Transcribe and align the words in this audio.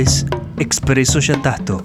es 0.00 0.26
Expreso 0.58 1.18
Yatasto. 1.18 1.82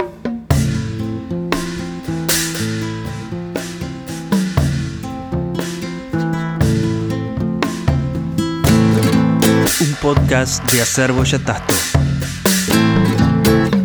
Un 9.82 9.94
podcast 10.00 10.64
de 10.72 10.82
Acervo 10.82 11.24
Yatasto. 11.24 11.74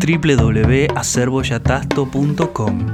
www.acervoyatasto.com 0.07 2.87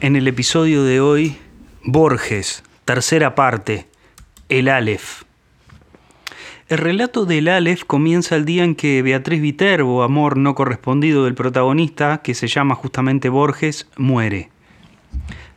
En 0.00 0.14
el 0.14 0.28
episodio 0.28 0.84
de 0.84 1.00
hoy, 1.00 1.38
Borges, 1.82 2.62
tercera 2.84 3.34
parte, 3.34 3.88
el 4.48 4.68
Aleph. 4.68 5.27
El 6.68 6.76
relato 6.76 7.24
del 7.24 7.48
Aleph 7.48 7.84
comienza 7.86 8.36
el 8.36 8.44
día 8.44 8.62
en 8.62 8.74
que 8.74 9.00
Beatriz 9.00 9.40
Viterbo, 9.40 10.02
amor 10.02 10.36
no 10.36 10.54
correspondido 10.54 11.24
del 11.24 11.34
protagonista, 11.34 12.18
que 12.18 12.34
se 12.34 12.46
llama 12.46 12.74
justamente 12.74 13.30
Borges, 13.30 13.88
muere. 13.96 14.50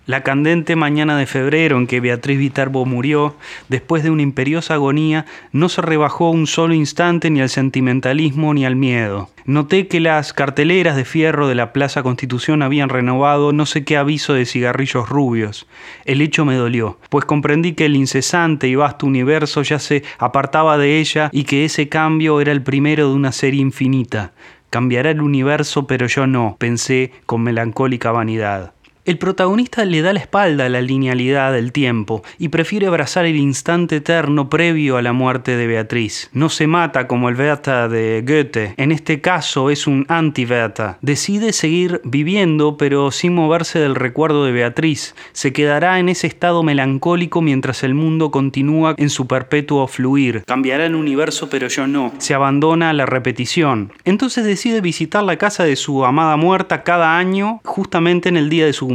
La 0.08 0.24
candente 0.24 0.76
mañana 0.76 1.16
de 1.16 1.28
febrero 1.28 1.78
en 1.78 1.86
que 1.86 2.00
Beatriz 2.00 2.40
Viterbo 2.40 2.88
murió, 2.88 3.36
después 3.70 4.02
de 4.02 4.10
una 4.10 4.24
imperiosa 4.24 4.74
agonía, 4.74 5.28
no 5.52 5.70
se 5.70 5.84
rebajó 5.84 6.32
un 6.32 6.48
solo 6.48 6.74
instante 6.74 7.30
ni 7.30 7.40
al 7.40 7.50
sentimentalismo 7.50 8.52
ni 8.56 8.66
al 8.66 8.76
miedo. 8.76 9.30
Noté 9.46 9.88
que 9.88 10.00
las 10.00 10.34
carteleras 10.34 10.96
de 10.96 11.06
fierro 11.06 11.48
de 11.48 11.54
la 11.54 11.72
Plaza 11.72 12.02
Constitución 12.02 12.64
habían 12.64 12.90
renovado 12.90 13.54
no 13.54 13.68
sé 13.68 13.84
qué 13.84 13.96
aviso 13.96 14.34
de 14.34 14.48
cigarrillos 14.48 15.08
rubios. 15.08 15.68
El 16.06 16.22
hecho 16.22 16.46
me 16.46 16.56
dolió, 16.56 16.98
pues 17.10 17.26
comprendí 17.26 17.74
que 17.74 17.86
el 17.86 17.96
incesante 17.96 18.68
y 18.68 18.76
vasto 18.76 19.06
universo 19.06 19.62
ya 19.62 19.78
se 19.78 20.04
apartaba 20.18 20.80
de 20.80 21.00
ella 21.00 21.30
y 21.32 21.44
que 21.44 21.64
ese 21.64 21.90
cambio 21.90 22.42
era 22.42 22.52
el 22.52 22.64
primero 22.64 23.10
de 23.10 23.14
una 23.14 23.32
serie 23.32 23.62
infinita. 23.62 24.32
Cambiará 24.72 25.12
el 25.12 25.22
universo, 25.22 25.86
pero 25.86 26.08
yo 26.08 26.26
no, 26.26 26.56
pensé 26.58 27.12
con 27.28 27.44
melancólica 27.44 28.12
vanidad. 28.12 28.74
El 29.04 29.18
protagonista 29.18 29.84
le 29.84 30.04
da 30.04 30.14
la 30.14 30.20
espalda 30.20 30.68
a 30.68 30.70
la 30.70 30.80
linealidad 30.80 31.54
del 31.54 31.72
tiempo 31.72 32.22
y 32.38 32.50
prefiere 32.50 32.86
abrazar 32.86 33.26
el 33.26 33.36
instante 33.36 33.96
eterno 33.96 34.48
previo 34.48 34.96
a 34.96 35.02
la 35.02 35.12
muerte 35.12 35.58
de 35.58 35.66
Beatriz. 35.66 36.30
No 36.34 36.50
se 36.50 36.68
mata 36.68 37.08
como 37.08 37.28
el 37.28 37.36
Werther 37.36 37.90
de 37.90 38.24
Goethe, 38.24 38.76
en 38.78 38.92
este 38.92 39.20
caso 39.20 39.72
es 39.72 39.88
un 39.88 40.06
anti-Werther. 40.08 40.98
Decide 41.02 41.52
seguir 41.52 42.00
viviendo 42.04 42.78
pero 42.78 43.10
sin 43.10 43.34
moverse 43.34 43.80
del 43.80 43.96
recuerdo 43.96 44.46
de 44.46 44.52
Beatriz. 44.52 45.16
Se 45.32 45.52
quedará 45.52 45.98
en 45.98 46.08
ese 46.08 46.28
estado 46.28 46.62
melancólico 46.62 47.42
mientras 47.42 47.84
el 47.84 47.96
mundo 47.96 48.30
continúa 48.30 48.94
en 49.00 49.10
su 49.10 49.26
perpetuo 49.26 49.88
fluir. 49.88 50.44
Cambiará 50.46 50.86
el 50.86 50.94
universo 50.94 51.50
pero 51.50 51.70
yo 51.70 51.88
no. 51.88 52.14
Se 52.20 52.36
abandona 52.36 52.92
a 52.92 52.94
la 52.94 53.08
repetición. 53.08 53.94
Entonces 54.06 54.46
decide 54.46 54.80
visitar 54.80 55.24
la 55.24 55.38
casa 55.38 55.64
de 55.64 55.76
su 55.76 56.06
amada 56.06 56.38
muerta 56.38 56.84
cada 56.84 57.18
año 57.18 57.62
justamente 57.66 58.30
en 58.30 58.38
el 58.38 58.50
día 58.50 58.68
de 58.68 58.74
su 58.74 58.91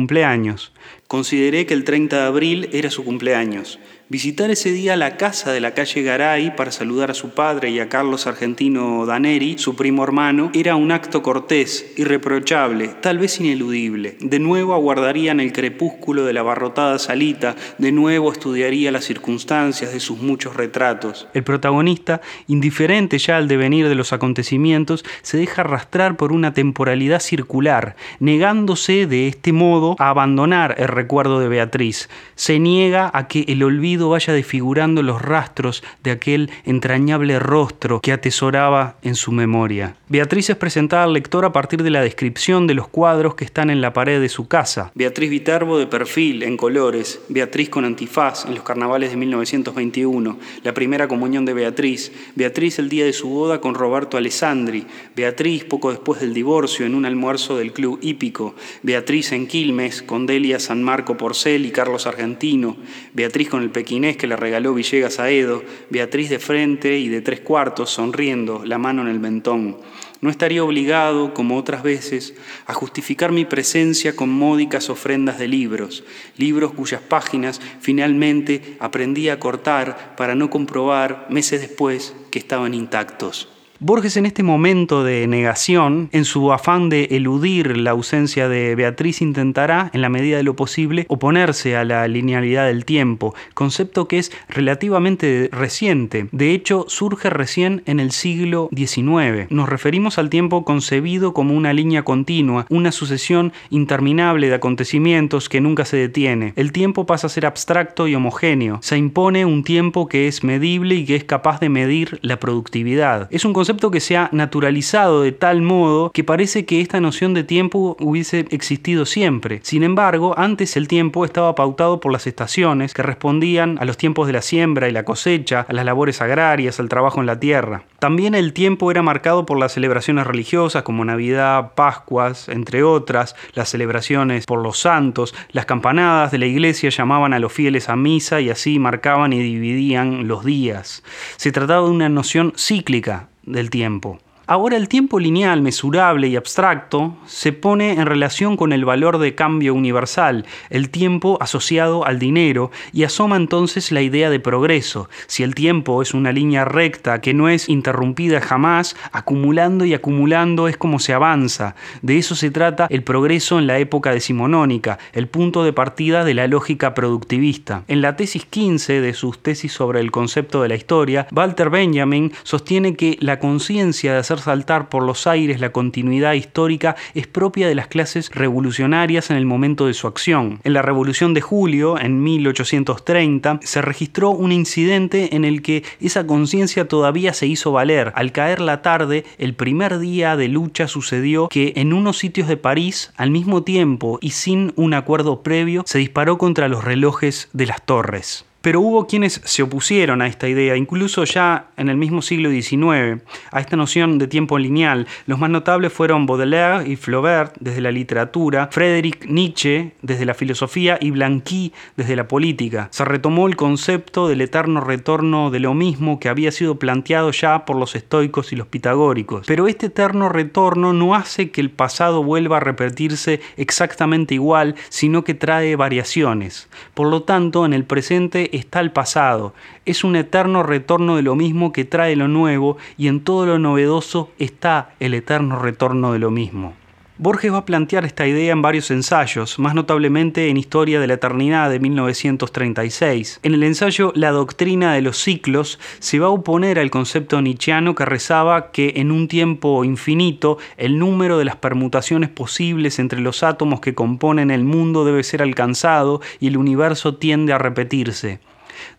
Consideré 1.06 1.66
que 1.66 1.74
el 1.74 1.84
30 1.84 2.16
de 2.16 2.22
abril 2.22 2.68
era 2.72 2.90
su 2.90 3.04
cumpleaños. 3.04 3.78
Visitar 4.08 4.52
ese 4.52 4.70
día 4.70 4.94
la 4.94 5.16
casa 5.16 5.50
de 5.50 5.58
la 5.58 5.74
calle 5.74 6.00
Garay 6.00 6.54
para 6.54 6.70
saludar 6.70 7.10
a 7.10 7.14
su 7.14 7.30
padre 7.30 7.70
y 7.70 7.80
a 7.80 7.88
Carlos 7.88 8.28
Argentino 8.28 9.04
Daneri, 9.04 9.58
su 9.58 9.74
primo 9.74 10.04
hermano, 10.04 10.52
era 10.54 10.76
un 10.76 10.92
acto 10.92 11.24
cortés, 11.24 11.92
irreprochable, 11.96 12.86
tal 12.86 13.18
vez 13.18 13.40
ineludible. 13.40 14.16
De 14.20 14.38
nuevo 14.38 14.74
aguardaría 14.74 15.32
en 15.32 15.40
el 15.40 15.52
crepúsculo 15.52 16.24
de 16.24 16.34
la 16.34 16.40
abarrotada 16.42 17.00
salita, 17.00 17.56
de 17.78 17.90
nuevo 17.90 18.30
estudiaría 18.30 18.92
las 18.92 19.04
circunstancias 19.04 19.92
de 19.92 19.98
sus 19.98 20.20
muchos 20.20 20.54
retratos. 20.54 21.26
El 21.34 21.42
protagonista, 21.42 22.20
indiferente 22.46 23.18
ya 23.18 23.36
al 23.38 23.48
devenir 23.48 23.88
de 23.88 23.96
los 23.96 24.12
acontecimientos, 24.12 25.04
se 25.22 25.36
deja 25.36 25.62
arrastrar 25.62 26.16
por 26.16 26.30
una 26.30 26.54
temporalidad 26.54 27.18
circular, 27.18 27.96
negándose 28.20 29.08
de 29.08 29.26
este 29.26 29.52
modo 29.52 29.96
a 29.98 30.10
abandonar 30.10 30.76
el 30.78 30.86
recuerdo 30.86 31.40
de 31.40 31.48
Beatriz. 31.48 32.08
Se 32.36 32.60
niega 32.60 33.10
a 33.12 33.26
que 33.26 33.44
el 33.48 33.64
olvido 33.64 33.95
vaya 34.04 34.32
desfigurando 34.32 35.02
los 35.02 35.22
rastros 35.22 35.82
de 36.02 36.10
aquel 36.10 36.50
entrañable 36.64 37.38
rostro 37.38 38.00
que 38.00 38.12
atesoraba 38.12 38.96
en 39.02 39.14
su 39.14 39.32
memoria. 39.32 39.96
Beatriz 40.08 40.50
es 40.50 40.56
presentada 40.56 41.04
al 41.04 41.12
lector 41.12 41.44
a 41.44 41.52
partir 41.52 41.82
de 41.82 41.90
la 41.90 42.02
descripción 42.02 42.66
de 42.66 42.74
los 42.74 42.88
cuadros 42.88 43.34
que 43.34 43.44
están 43.44 43.70
en 43.70 43.80
la 43.80 43.92
pared 43.92 44.20
de 44.20 44.28
su 44.28 44.46
casa. 44.46 44.92
Beatriz 44.94 45.30
Viterbo 45.30 45.78
de 45.78 45.86
perfil, 45.86 46.42
en 46.42 46.56
colores, 46.56 47.20
Beatriz 47.28 47.68
con 47.68 47.84
antifaz 47.84 48.44
en 48.46 48.54
los 48.54 48.62
carnavales 48.62 49.10
de 49.10 49.16
1921, 49.16 50.38
la 50.62 50.74
primera 50.74 51.08
comunión 51.08 51.44
de 51.44 51.54
Beatriz, 51.54 52.12
Beatriz 52.34 52.78
el 52.78 52.88
día 52.88 53.04
de 53.04 53.12
su 53.12 53.28
boda 53.28 53.60
con 53.60 53.74
Roberto 53.74 54.16
Alessandri, 54.16 54.86
Beatriz 55.14 55.64
poco 55.64 55.90
después 55.90 56.20
del 56.20 56.34
divorcio 56.34 56.86
en 56.86 56.94
un 56.94 57.04
almuerzo 57.04 57.56
del 57.56 57.72
club 57.72 57.98
hípico, 58.02 58.54
Beatriz 58.82 59.32
en 59.32 59.46
Quilmes 59.46 60.02
con 60.02 60.26
Delia 60.26 60.60
San 60.60 60.82
Marco 60.82 61.16
Porcel 61.16 61.66
y 61.66 61.70
Carlos 61.70 62.06
Argentino, 62.06 62.76
Beatriz 63.12 63.48
con 63.48 63.62
el 63.62 63.70
pequinés 63.86 64.16
que 64.16 64.26
le 64.26 64.34
regaló 64.34 64.74
Villegas 64.74 65.20
a 65.20 65.30
Edo, 65.30 65.62
Beatriz 65.90 66.28
de 66.28 66.40
frente 66.40 66.98
y 66.98 67.08
de 67.08 67.20
tres 67.20 67.38
cuartos, 67.38 67.88
sonriendo, 67.88 68.64
la 68.64 68.78
mano 68.78 69.02
en 69.02 69.06
el 69.06 69.20
mentón. 69.20 69.76
No 70.20 70.28
estaría 70.28 70.64
obligado, 70.64 71.32
como 71.32 71.56
otras 71.56 71.84
veces, 71.84 72.34
a 72.66 72.74
justificar 72.74 73.30
mi 73.30 73.44
presencia 73.44 74.16
con 74.16 74.28
módicas 74.28 74.90
ofrendas 74.90 75.38
de 75.38 75.46
libros, 75.46 76.02
libros 76.36 76.72
cuyas 76.72 77.00
páginas 77.00 77.60
finalmente 77.78 78.76
aprendí 78.80 79.28
a 79.28 79.38
cortar 79.38 80.16
para 80.16 80.34
no 80.34 80.50
comprobar, 80.50 81.28
meses 81.30 81.60
después, 81.60 82.12
que 82.32 82.40
estaban 82.40 82.74
intactos. 82.74 83.55
Borges 83.78 84.16
en 84.16 84.24
este 84.24 84.42
momento 84.42 85.04
de 85.04 85.26
negación, 85.26 86.08
en 86.12 86.24
su 86.24 86.50
afán 86.50 86.88
de 86.88 87.08
eludir 87.10 87.76
la 87.76 87.90
ausencia 87.90 88.48
de 88.48 88.74
Beatriz, 88.74 89.20
intentará, 89.20 89.90
en 89.92 90.00
la 90.00 90.08
medida 90.08 90.38
de 90.38 90.42
lo 90.42 90.56
posible, 90.56 91.04
oponerse 91.08 91.76
a 91.76 91.84
la 91.84 92.08
linealidad 92.08 92.66
del 92.66 92.86
tiempo, 92.86 93.34
concepto 93.52 94.08
que 94.08 94.18
es 94.18 94.32
relativamente 94.48 95.50
reciente. 95.52 96.28
De 96.32 96.52
hecho, 96.52 96.86
surge 96.88 97.28
recién 97.28 97.82
en 97.84 98.00
el 98.00 98.12
siglo 98.12 98.70
XIX. 98.74 99.50
Nos 99.50 99.68
referimos 99.68 100.16
al 100.18 100.30
tiempo 100.30 100.64
concebido 100.64 101.34
como 101.34 101.54
una 101.54 101.74
línea 101.74 102.02
continua, 102.02 102.64
una 102.70 102.92
sucesión 102.92 103.52
interminable 103.68 104.48
de 104.48 104.54
acontecimientos 104.54 105.50
que 105.50 105.60
nunca 105.60 105.84
se 105.84 105.98
detiene. 105.98 106.54
El 106.56 106.72
tiempo 106.72 107.04
pasa 107.04 107.26
a 107.26 107.30
ser 107.30 107.44
abstracto 107.44 108.08
y 108.08 108.14
homogéneo. 108.14 108.78
Se 108.80 108.96
impone 108.96 109.44
un 109.44 109.64
tiempo 109.64 110.08
que 110.08 110.28
es 110.28 110.44
medible 110.44 110.94
y 110.94 111.04
que 111.04 111.16
es 111.16 111.24
capaz 111.24 111.60
de 111.60 111.68
medir 111.68 112.18
la 112.22 112.40
productividad. 112.40 113.28
Es 113.30 113.44
un 113.44 113.52
concepto 113.66 113.90
que 113.90 113.98
se 113.98 114.16
ha 114.16 114.28
naturalizado 114.30 115.22
de 115.22 115.32
tal 115.32 115.60
modo 115.60 116.12
que 116.12 116.22
parece 116.22 116.64
que 116.66 116.80
esta 116.80 117.00
noción 117.00 117.34
de 117.34 117.42
tiempo 117.42 117.96
hubiese 117.98 118.46
existido 118.50 119.06
siempre. 119.06 119.58
Sin 119.64 119.82
embargo, 119.82 120.38
antes 120.38 120.76
el 120.76 120.86
tiempo 120.86 121.24
estaba 121.24 121.56
pautado 121.56 121.98
por 121.98 122.12
las 122.12 122.28
estaciones 122.28 122.94
que 122.94 123.02
respondían 123.02 123.76
a 123.80 123.84
los 123.84 123.96
tiempos 123.96 124.28
de 124.28 124.34
la 124.34 124.42
siembra 124.42 124.88
y 124.88 124.92
la 124.92 125.04
cosecha, 125.04 125.66
a 125.68 125.72
las 125.72 125.84
labores 125.84 126.22
agrarias, 126.22 126.78
al 126.78 126.88
trabajo 126.88 127.18
en 127.18 127.26
la 127.26 127.40
tierra. 127.40 127.82
También 127.98 128.36
el 128.36 128.52
tiempo 128.52 128.92
era 128.92 129.02
marcado 129.02 129.46
por 129.46 129.58
las 129.58 129.72
celebraciones 129.72 130.28
religiosas 130.28 130.84
como 130.84 131.04
Navidad, 131.04 131.72
Pascuas, 131.74 132.48
entre 132.48 132.84
otras, 132.84 133.34
las 133.54 133.68
celebraciones 133.70 134.46
por 134.46 134.62
los 134.62 134.78
santos, 134.78 135.34
las 135.50 135.66
campanadas 135.66 136.30
de 136.30 136.38
la 136.38 136.46
iglesia 136.46 136.90
llamaban 136.90 137.32
a 137.32 137.40
los 137.40 137.52
fieles 137.52 137.88
a 137.88 137.96
misa 137.96 138.40
y 138.40 138.48
así 138.48 138.78
marcaban 138.78 139.32
y 139.32 139.40
dividían 139.40 140.28
los 140.28 140.44
días. 140.44 141.02
Se 141.36 141.50
trataba 141.50 141.86
de 141.86 141.90
una 141.90 142.08
noción 142.08 142.52
cíclica, 142.56 143.28
del 143.46 143.70
tiempo. 143.70 144.18
Ahora 144.48 144.76
el 144.76 144.88
tiempo 144.88 145.18
lineal, 145.18 145.60
mesurable 145.60 146.28
y 146.28 146.36
abstracto 146.36 147.16
se 147.26 147.52
pone 147.52 147.94
en 147.94 148.06
relación 148.06 148.56
con 148.56 148.72
el 148.72 148.84
valor 148.84 149.18
de 149.18 149.34
cambio 149.34 149.74
universal, 149.74 150.46
el 150.70 150.90
tiempo 150.90 151.36
asociado 151.40 152.06
al 152.06 152.20
dinero, 152.20 152.70
y 152.92 153.02
asoma 153.02 153.34
entonces 153.34 153.90
la 153.90 154.02
idea 154.02 154.30
de 154.30 154.38
progreso. 154.38 155.08
Si 155.26 155.42
el 155.42 155.56
tiempo 155.56 156.00
es 156.00 156.14
una 156.14 156.30
línea 156.30 156.64
recta 156.64 157.20
que 157.20 157.34
no 157.34 157.48
es 157.48 157.68
interrumpida 157.68 158.40
jamás, 158.40 158.94
acumulando 159.10 159.84
y 159.84 159.94
acumulando 159.94 160.68
es 160.68 160.76
como 160.76 161.00
se 161.00 161.12
avanza. 161.12 161.74
De 162.02 162.16
eso 162.16 162.36
se 162.36 162.52
trata 162.52 162.86
el 162.88 163.02
progreso 163.02 163.58
en 163.58 163.66
la 163.66 163.80
época 163.80 164.12
decimonónica, 164.12 165.00
el 165.12 165.26
punto 165.26 165.64
de 165.64 165.72
partida 165.72 166.22
de 166.22 166.34
la 166.34 166.46
lógica 166.46 166.94
productivista. 166.94 167.82
En 167.88 168.00
la 168.00 168.14
tesis 168.14 168.46
15 168.46 169.00
de 169.00 169.12
sus 169.12 169.42
tesis 169.42 169.72
sobre 169.72 169.98
el 169.98 170.12
concepto 170.12 170.62
de 170.62 170.68
la 170.68 170.76
historia, 170.76 171.26
Walter 171.34 171.68
Benjamin 171.68 172.32
sostiene 172.44 172.94
que 172.94 173.18
la 173.20 173.40
conciencia 173.40 174.12
de 174.12 174.18
hacer 174.18 174.35
saltar 174.38 174.88
por 174.88 175.02
los 175.02 175.26
aires 175.26 175.60
la 175.60 175.72
continuidad 175.72 176.34
histórica 176.34 176.96
es 177.14 177.26
propia 177.26 177.68
de 177.68 177.74
las 177.74 177.88
clases 177.88 178.30
revolucionarias 178.30 179.30
en 179.30 179.36
el 179.36 179.46
momento 179.46 179.86
de 179.86 179.94
su 179.94 180.06
acción. 180.06 180.60
En 180.64 180.72
la 180.72 180.82
Revolución 180.82 181.34
de 181.34 181.40
Julio, 181.40 181.98
en 181.98 182.22
1830, 182.22 183.60
se 183.62 183.82
registró 183.82 184.30
un 184.30 184.52
incidente 184.52 185.34
en 185.36 185.44
el 185.44 185.62
que 185.62 185.84
esa 186.00 186.26
conciencia 186.26 186.88
todavía 186.88 187.32
se 187.32 187.46
hizo 187.46 187.72
valer. 187.72 188.12
Al 188.14 188.32
caer 188.32 188.60
la 188.60 188.82
tarde, 188.82 189.24
el 189.38 189.54
primer 189.54 189.98
día 189.98 190.36
de 190.36 190.48
lucha 190.48 190.88
sucedió 190.88 191.48
que 191.48 191.72
en 191.76 191.92
unos 191.92 192.18
sitios 192.18 192.48
de 192.48 192.56
París, 192.56 193.12
al 193.16 193.30
mismo 193.30 193.62
tiempo 193.62 194.18
y 194.20 194.30
sin 194.30 194.72
un 194.76 194.94
acuerdo 194.94 195.42
previo, 195.42 195.82
se 195.86 195.98
disparó 195.98 196.38
contra 196.38 196.68
los 196.68 196.84
relojes 196.84 197.48
de 197.52 197.66
las 197.66 197.84
torres. 197.84 198.45
Pero 198.66 198.80
hubo 198.80 199.06
quienes 199.06 199.40
se 199.44 199.62
opusieron 199.62 200.20
a 200.22 200.26
esta 200.26 200.48
idea, 200.48 200.76
incluso 200.76 201.22
ya 201.22 201.68
en 201.76 201.88
el 201.88 201.96
mismo 201.96 202.20
siglo 202.20 202.50
XIX, 202.50 203.22
a 203.52 203.60
esta 203.60 203.76
noción 203.76 204.18
de 204.18 204.26
tiempo 204.26 204.58
lineal. 204.58 205.06
Los 205.26 205.38
más 205.38 205.50
notables 205.50 205.92
fueron 205.92 206.26
Baudelaire 206.26 206.90
y 206.90 206.96
Flaubert 206.96 207.54
desde 207.60 207.80
la 207.80 207.92
literatura, 207.92 208.68
Friedrich 208.72 209.24
Nietzsche 209.28 209.92
desde 210.02 210.24
la 210.24 210.34
filosofía 210.34 210.98
y 211.00 211.12
Blanqui 211.12 211.72
desde 211.96 212.16
la 212.16 212.26
política. 212.26 212.88
Se 212.90 213.04
retomó 213.04 213.46
el 213.46 213.54
concepto 213.54 214.26
del 214.26 214.40
eterno 214.40 214.80
retorno 214.80 215.52
de 215.52 215.60
lo 215.60 215.72
mismo 215.72 216.18
que 216.18 216.28
había 216.28 216.50
sido 216.50 216.76
planteado 216.76 217.30
ya 217.30 217.66
por 217.66 217.76
los 217.76 217.94
estoicos 217.94 218.52
y 218.52 218.56
los 218.56 218.66
pitagóricos. 218.66 219.46
Pero 219.46 219.68
este 219.68 219.86
eterno 219.86 220.28
retorno 220.28 220.92
no 220.92 221.14
hace 221.14 221.52
que 221.52 221.60
el 221.60 221.70
pasado 221.70 222.24
vuelva 222.24 222.56
a 222.56 222.60
repetirse 222.60 223.40
exactamente 223.56 224.34
igual, 224.34 224.74
sino 224.88 225.22
que 225.22 225.34
trae 225.34 225.76
variaciones. 225.76 226.68
Por 226.94 227.06
lo 227.06 227.22
tanto, 227.22 227.64
en 227.64 227.72
el 227.72 227.84
presente 227.84 228.55
está 228.56 228.80
el 228.80 228.90
pasado. 228.92 229.54
Es 229.84 230.04
un 230.04 230.16
eterno 230.16 230.62
retorno 230.62 231.16
de 231.16 231.22
lo 231.22 231.34
mismo 231.34 231.72
que 231.72 231.84
trae 231.84 232.16
lo 232.16 232.28
nuevo 232.28 232.76
y 232.96 233.08
en 233.08 233.20
todo 233.20 233.46
lo 233.46 233.58
novedoso 233.58 234.30
está 234.38 234.90
el 235.00 235.14
eterno 235.14 235.58
retorno 235.58 236.12
de 236.12 236.18
lo 236.18 236.30
mismo. 236.30 236.74
Borges 237.18 237.50
va 237.50 237.58
a 237.58 237.64
plantear 237.64 238.04
esta 238.04 238.26
idea 238.26 238.52
en 238.52 238.60
varios 238.60 238.90
ensayos, 238.90 239.58
más 239.58 239.74
notablemente 239.74 240.50
en 240.50 240.58
Historia 240.58 241.00
de 241.00 241.06
la 241.06 241.14
Eternidad 241.14 241.70
de 241.70 241.80
1936. 241.80 243.40
En 243.42 243.54
el 243.54 243.62
ensayo 243.62 244.12
La 244.14 244.32
doctrina 244.32 244.92
de 244.92 245.00
los 245.00 245.16
ciclos 245.16 245.78
se 245.98 246.18
va 246.18 246.26
a 246.26 246.30
oponer 246.30 246.78
al 246.78 246.90
concepto 246.90 247.40
nietzscheano 247.40 247.94
que 247.94 248.04
rezaba 248.04 248.70
que 248.70 248.92
en 248.96 249.10
un 249.10 249.28
tiempo 249.28 249.82
infinito 249.82 250.58
el 250.76 250.98
número 250.98 251.38
de 251.38 251.46
las 251.46 251.56
permutaciones 251.56 252.28
posibles 252.28 252.98
entre 252.98 253.20
los 253.20 253.42
átomos 253.42 253.80
que 253.80 253.94
componen 253.94 254.50
el 254.50 254.64
mundo 254.64 255.06
debe 255.06 255.22
ser 255.22 255.40
alcanzado 255.40 256.20
y 256.38 256.48
el 256.48 256.58
universo 256.58 257.14
tiende 257.14 257.54
a 257.54 257.58
repetirse. 257.58 258.40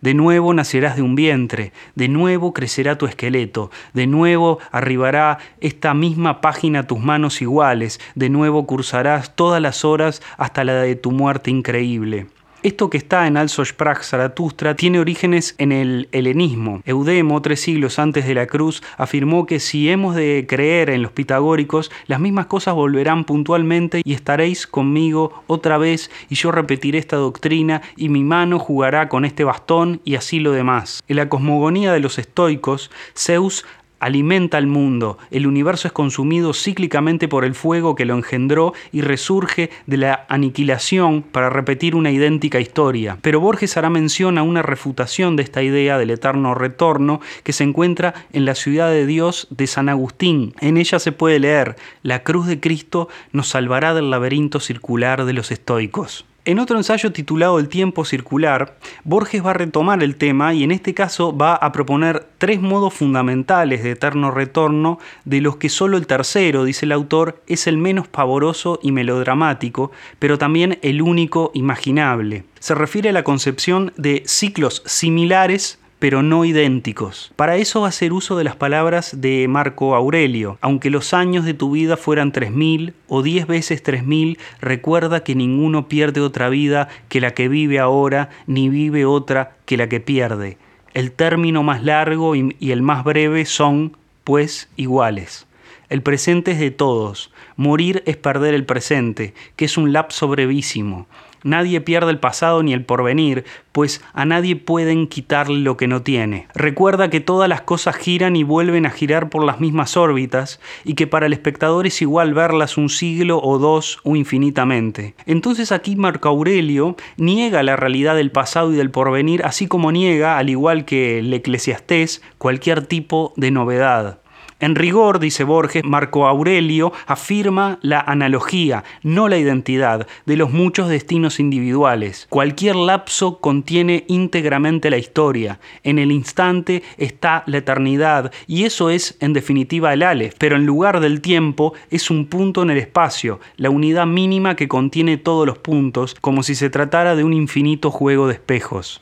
De 0.02 0.14
nuevo 0.14 0.54
nacerás 0.54 0.96
de 0.96 1.02
un 1.02 1.16
vientre, 1.16 1.74
de 1.96 2.08
nuevo 2.08 2.54
crecerá 2.54 2.98
tu 2.98 3.06
esqueleto, 3.06 3.72
de 3.94 4.08
nuevo 4.08 4.60
arribará 4.72 5.40
esta 5.60 5.94
misma 5.94 6.42
página 6.42 6.88
tus 6.88 7.00
manos 7.00 7.42
iguales, 7.42 8.00
de 8.16 8.30
nuevo 8.30 8.66
cursarás 8.66 9.36
todas 9.36 9.62
las 9.62 9.84
horas 9.86 10.22
hasta 10.38 10.64
la 10.64 10.74
de 10.74 10.96
tu 10.96 11.12
muerte 11.12 11.52
increíble. 11.52 12.28
Esto 12.64 12.90
que 12.90 12.98
está 12.98 13.28
en 13.28 13.38
Also 13.38 13.64
Sprach 13.64 14.02
Zaratustra 14.02 14.76
tiene 14.76 15.00
orígenes 15.00 15.54
en 15.60 15.72
el 15.72 16.10
helenismo. 16.12 16.82
Eudemo, 16.86 17.40
tres 17.44 17.62
siglos 17.62 18.00
antes 18.00 18.26
de 18.26 18.34
la 18.34 18.48
cruz, 18.48 18.82
afirmó 18.98 19.46
que 19.46 19.60
si 19.60 19.90
hemos 19.90 20.16
de 20.16 20.46
creer 20.50 20.90
en 20.90 21.04
los 21.04 21.12
pitagóricos, 21.12 21.92
las 22.08 22.20
mismas 22.20 22.48
cosas 22.48 22.74
volverán 22.74 23.26
puntualmente 23.26 24.02
y 24.04 24.14
estaréis 24.14 24.66
conmigo 24.66 25.44
otra 25.46 25.78
vez 25.78 26.10
y 26.30 26.36
yo 26.36 26.52
repetiré 26.52 26.98
esta 26.98 27.18
doctrina 27.18 27.84
y 27.96 28.10
mi 28.10 28.24
mano 28.24 28.58
jugará 28.58 29.08
con 29.08 29.24
este 29.24 29.44
bastón 29.44 30.02
y 30.04 30.16
así 30.16 30.40
lo 30.40 30.52
demás. 30.52 31.04
En 31.08 31.18
la 31.18 31.30
cosmogonía 31.30 31.94
de 31.94 32.00
los 32.00 32.18
estoicos, 32.18 32.90
Zeus 33.16 33.66
alimenta 34.00 34.58
al 34.58 34.68
mundo, 34.68 35.18
el 35.32 35.48
universo 35.48 35.88
es 35.88 35.92
consumido 35.92 36.54
cíclicamente 36.54 37.28
por 37.28 37.46
el 37.46 37.56
fuego 37.56 37.96
que 37.96 38.06
lo 38.06 38.16
engendró 38.16 38.74
y 38.92 39.02
resurge 39.02 39.70
de 39.86 39.98
la 39.98 40.26
aniquilación 40.30 41.24
para 41.24 41.50
repetir 41.50 41.96
una 41.96 42.12
idéntica 42.12 42.60
historia. 42.60 43.18
Pero 43.22 43.40
Borges 43.40 43.78
hará 43.78 43.90
mención 43.90 44.38
a 44.38 44.44
una 44.44 44.62
refutación 44.62 45.36
de 45.36 45.44
esta 45.44 45.64
idea 45.64 45.98
del 45.98 46.12
eterno 46.12 46.54
retorno 46.56 47.22
que 47.44 47.54
se 47.54 47.64
encuentra 47.64 48.14
en 48.34 48.46
la 48.46 48.56
ciudad 48.56 48.90
de 48.90 49.06
Dios 49.06 49.48
de 49.50 49.68
San 49.68 49.90
Agustín. 49.90 50.54
En 50.60 50.78
ella 50.78 51.00
se 51.00 51.12
puede 51.12 51.40
leer, 51.40 51.76
la 52.04 52.24
cruz 52.24 52.48
de 52.48 52.60
Cristo 52.60 53.10
nos 53.32 53.50
salvará 53.50 53.94
del 53.94 54.10
laberinto 54.10 54.60
circular 54.60 55.26
de 55.26 55.34
los 55.34 55.52
estoicos. 55.52 56.26
En 56.48 56.60
otro 56.60 56.78
ensayo 56.78 57.12
titulado 57.12 57.60
El 57.60 57.68
tiempo 57.68 58.06
circular, 58.06 58.78
Borges 59.04 59.46
va 59.46 59.50
a 59.50 59.56
retomar 59.56 60.02
el 60.02 60.16
tema 60.16 60.54
y 60.54 60.64
en 60.64 60.72
este 60.72 60.94
caso 60.94 61.36
va 61.36 61.56
a 61.56 61.74
proponer 61.74 62.26
tres 62.38 62.62
modos 62.62 62.94
fundamentales 62.94 63.84
de 63.84 63.92
eterno 63.92 64.32
retorno, 64.32 64.98
de 65.26 65.42
los 65.42 65.58
que 65.58 65.68
solo 65.68 65.98
el 65.98 66.08
tercero, 66.08 66.64
dice 66.64 66.86
el 66.86 66.94
autor, 66.94 67.44
es 67.48 67.68
el 67.68 67.78
menos 67.78 68.08
pavoroso 68.08 68.80
y 68.82 68.94
melodramático, 68.94 69.92
pero 70.20 70.38
también 70.38 70.80
el 70.84 71.02
único 71.02 71.52
imaginable. 71.54 72.46
Se 72.60 72.76
refiere 72.76 73.10
a 73.10 73.12
la 73.12 73.26
concepción 73.26 73.92
de 73.98 74.24
ciclos 74.26 74.84
similares 74.86 75.80
pero 76.00 76.22
no 76.22 76.46
idénticos. 76.46 77.32
Para 77.36 77.58
eso 77.58 77.82
va 77.82 77.88
a 77.88 77.90
hacer 77.90 78.14
uso 78.14 78.38
de 78.38 78.44
las 78.44 78.56
palabras 78.56 79.20
de 79.20 79.48
Marco 79.48 79.96
Aurelio. 79.96 80.58
Aunque 80.62 80.90
los 80.90 81.14
años 81.14 81.46
de 81.46 81.54
tu 81.54 81.72
vida 81.72 81.98
fueran 81.98 82.32
3.000 82.32 82.94
o 83.08 83.24
10 83.24 83.48
veces 83.48 83.84
3.000, 83.84 84.38
recuerda 84.62 85.24
que 85.24 85.36
ninguno 85.36 85.88
pierde 85.88 86.22
otra 86.22 86.50
vida 86.50 86.88
que 87.10 87.22
la 87.22 87.32
que 87.32 87.48
vive 87.48 87.80
ahora, 87.80 88.30
ni 88.46 88.70
vive 88.70 89.06
otra 89.06 89.56
que 89.66 89.78
la 89.78 89.90
que 89.90 90.00
pierde. 90.00 90.58
El 90.94 91.12
término 91.12 91.64
más 91.64 91.84
largo 91.84 92.36
y, 92.36 92.56
el 92.60 92.82
más 92.82 93.04
breve 93.04 93.46
son, 93.46 93.98
pues, 94.24 94.70
iguales. 94.78 95.46
El 95.90 96.02
presente 96.02 96.52
es 96.52 96.60
de 96.60 96.72
todos. 96.72 97.32
Morir 97.56 98.04
es 98.06 98.18
perder 98.18 98.54
el 98.54 98.66
presente, 98.66 99.34
que 99.56 99.66
es 99.66 99.78
un 99.78 99.94
lapso 99.94 100.28
brevísimo. 100.28 101.08
Nadie 101.44 101.82
pierde 101.82 102.12
el 102.12 102.20
pasado 102.20 102.64
ni 102.64 102.74
el 102.74 102.84
porvenir, 102.84 103.46
pues 103.72 104.04
a 104.14 104.26
nadie 104.26 104.56
pueden 104.56 105.08
quitarle 105.08 105.60
lo 105.60 105.78
que 105.78 105.88
no 105.88 106.02
tiene. 106.02 106.48
Recuerda 106.56 107.10
que 107.10 107.20
todas 107.20 107.48
las 107.48 107.62
cosas 107.62 107.96
giran 107.96 108.36
y 108.36 108.44
vuelven 108.44 108.86
a 108.86 108.92
girar 108.92 109.30
por 109.30 109.44
las 109.44 109.60
mismas 109.60 109.98
órbitas, 109.98 110.60
y 110.84 110.96
que 110.96 111.08
para 111.08 111.28
el 111.28 111.34
espectador 111.34 111.88
es 111.88 112.02
igual 112.02 112.34
verlas 112.34 112.78
un 112.78 112.90
siglo 112.90 113.40
o 113.42 113.60
dos 113.60 114.00
o 114.04 114.16
infinitamente. 114.16 115.16
Entonces 115.26 115.72
aquí 115.72 115.96
Marco 115.96 116.30
Aurelio 116.30 116.96
niega 117.18 117.64
la 117.64 117.76
realidad 117.76 118.16
del 118.16 118.32
pasado 118.32 118.74
y 118.74 118.76
del 118.76 118.92
porvenir, 118.92 119.46
así 119.46 119.68
como 119.68 119.92
niega, 119.92 120.38
al 120.38 120.50
igual 120.50 120.86
que 120.86 121.20
el 121.20 121.34
eclesiastés, 121.34 122.22
cualquier 122.38 122.86
tipo 122.86 123.34
de 123.36 123.52
novedad. 123.52 124.20
En 124.60 124.74
rigor, 124.74 125.20
dice 125.20 125.44
Borges, 125.44 125.84
Marco 125.84 126.26
Aurelio 126.26 126.92
afirma 127.06 127.78
la 127.84 128.00
analogía, 128.00 128.84
no 129.04 129.28
la 129.28 129.38
identidad, 129.38 130.08
de 130.26 130.36
los 130.36 130.52
muchos 130.52 130.90
destinos 130.90 131.40
individuales. 131.40 132.26
Cualquier 132.30 132.76
lapso 132.76 133.38
contiene 133.38 134.06
íntegramente 134.08 134.90
la 134.90 134.98
historia. 134.98 135.60
En 135.84 136.00
el 136.00 136.12
instante 136.12 136.82
está 136.98 137.44
la 137.46 137.60
eternidad, 137.60 138.32
y 138.48 138.64
eso 138.64 138.90
es, 138.90 139.16
en 139.20 139.34
definitiva, 139.34 139.94
el 139.94 140.02
Aleph. 140.02 140.34
Pero 140.40 140.56
en 140.56 140.66
lugar 140.66 141.02
del 141.02 141.22
tiempo 141.22 141.74
es 141.92 142.10
un 142.10 142.26
punto 142.26 142.64
en 142.64 142.72
el 142.72 142.78
espacio, 142.80 143.40
la 143.58 143.70
unidad 143.70 144.08
mínima 144.08 144.56
que 144.56 144.68
contiene 144.68 145.18
todos 145.18 145.46
los 145.46 145.60
puntos, 145.60 146.16
como 146.20 146.42
si 146.42 146.56
se 146.56 146.72
tratara 146.72 147.16
de 147.16 147.24
un 147.24 147.34
infinito 147.34 147.92
juego 147.92 148.28
de 148.28 148.34
espejos. 148.34 149.02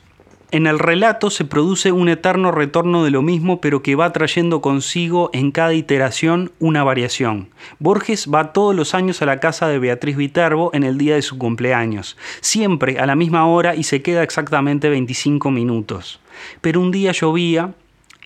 En 0.52 0.68
el 0.68 0.78
relato 0.78 1.30
se 1.30 1.44
produce 1.44 1.90
un 1.90 2.08
eterno 2.08 2.52
retorno 2.52 3.02
de 3.02 3.10
lo 3.10 3.20
mismo, 3.20 3.60
pero 3.60 3.82
que 3.82 3.96
va 3.96 4.12
trayendo 4.12 4.60
consigo 4.60 5.28
en 5.32 5.50
cada 5.50 5.74
iteración 5.74 6.52
una 6.60 6.84
variación. 6.84 7.48
Borges 7.80 8.30
va 8.32 8.52
todos 8.52 8.74
los 8.74 8.94
años 8.94 9.20
a 9.22 9.26
la 9.26 9.40
casa 9.40 9.66
de 9.66 9.80
Beatriz 9.80 10.16
Viterbo 10.16 10.70
en 10.72 10.84
el 10.84 10.98
día 10.98 11.16
de 11.16 11.22
su 11.22 11.36
cumpleaños, 11.36 12.16
siempre 12.40 13.00
a 13.00 13.06
la 13.06 13.16
misma 13.16 13.46
hora 13.46 13.74
y 13.74 13.82
se 13.82 14.02
queda 14.02 14.22
exactamente 14.22 14.88
25 14.88 15.50
minutos. 15.50 16.20
Pero 16.60 16.80
un 16.80 16.92
día 16.92 17.10
llovía 17.10 17.74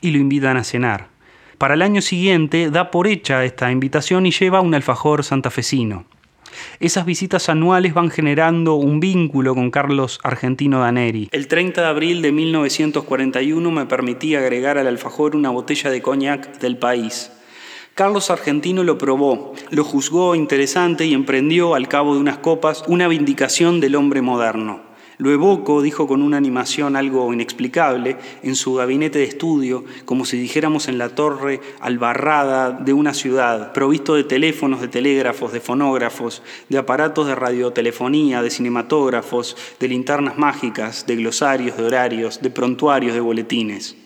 y 0.02 0.10
lo 0.10 0.18
invitan 0.18 0.58
a 0.58 0.64
cenar. 0.64 1.08
Para 1.56 1.72
el 1.72 1.80
año 1.82 2.02
siguiente 2.02 2.70
da 2.70 2.90
por 2.90 3.06
hecha 3.06 3.44
esta 3.44 3.72
invitación 3.72 4.26
y 4.26 4.30
lleva 4.30 4.60
un 4.60 4.74
alfajor 4.74 5.24
santafesino. 5.24 6.04
Esas 6.80 7.04
visitas 7.04 7.49
anuales 7.49 7.95
van 7.95 8.11
generando 8.11 8.75
un 8.75 9.00
vínculo 9.00 9.54
con 9.54 9.71
Carlos 9.71 10.19
Argentino 10.23 10.80
Daneri. 10.80 11.28
El 11.33 11.49
30 11.49 11.80
de 11.80 11.87
abril 11.87 12.23
de 12.23 12.33
1941 12.33 13.71
me 13.71 13.87
permití 13.87 14.35
agregar 14.35 14.78
al 14.78 14.87
alfajor 14.87 15.37
una 15.37 15.50
botella 15.50 15.90
de 15.90 16.02
coñac 16.02 16.59
del 16.59 16.78
país. 16.78 17.33
Carlos 17.95 18.30
Argentino 18.30 18.83
lo 18.83 18.97
probó, 18.97 19.52
lo 19.71 19.85
juzgó 19.85 20.35
interesante 20.35 21.04
y 21.07 21.12
emprendió, 21.12 21.75
al 21.75 21.88
cabo 21.88 22.14
de 22.14 22.21
unas 22.21 22.38
copas, 22.38 22.83
una 22.87 23.09
vindicación 23.09 23.80
del 23.80 23.97
hombre 23.97 24.23
moderno. 24.23 24.89
Lo 25.20 25.30
evoco, 25.30 25.82
dijo 25.82 26.06
con 26.06 26.22
una 26.22 26.38
animación 26.38 26.96
algo 26.96 27.30
inexplicable, 27.30 28.16
en 28.42 28.56
su 28.56 28.76
gabinete 28.76 29.18
de 29.18 29.26
estudio, 29.26 29.84
como 30.06 30.24
si 30.24 30.38
dijéramos 30.38 30.88
en 30.88 30.96
la 30.96 31.10
torre 31.10 31.60
albarrada 31.78 32.70
de 32.70 32.94
una 32.94 33.12
ciudad, 33.12 33.74
provisto 33.74 34.14
de 34.14 34.24
teléfonos, 34.24 34.80
de 34.80 34.88
telégrafos, 34.88 35.52
de 35.52 35.60
fonógrafos, 35.60 36.42
de 36.70 36.78
aparatos 36.78 37.26
de 37.26 37.34
radiotelefonía, 37.34 38.40
de 38.40 38.48
cinematógrafos, 38.48 39.58
de 39.78 39.88
linternas 39.88 40.38
mágicas, 40.38 41.04
de 41.06 41.16
glosarios, 41.16 41.76
de 41.76 41.84
horarios, 41.84 42.40
de 42.40 42.48
prontuarios, 42.48 43.12
de 43.12 43.20
boletines. 43.20 43.96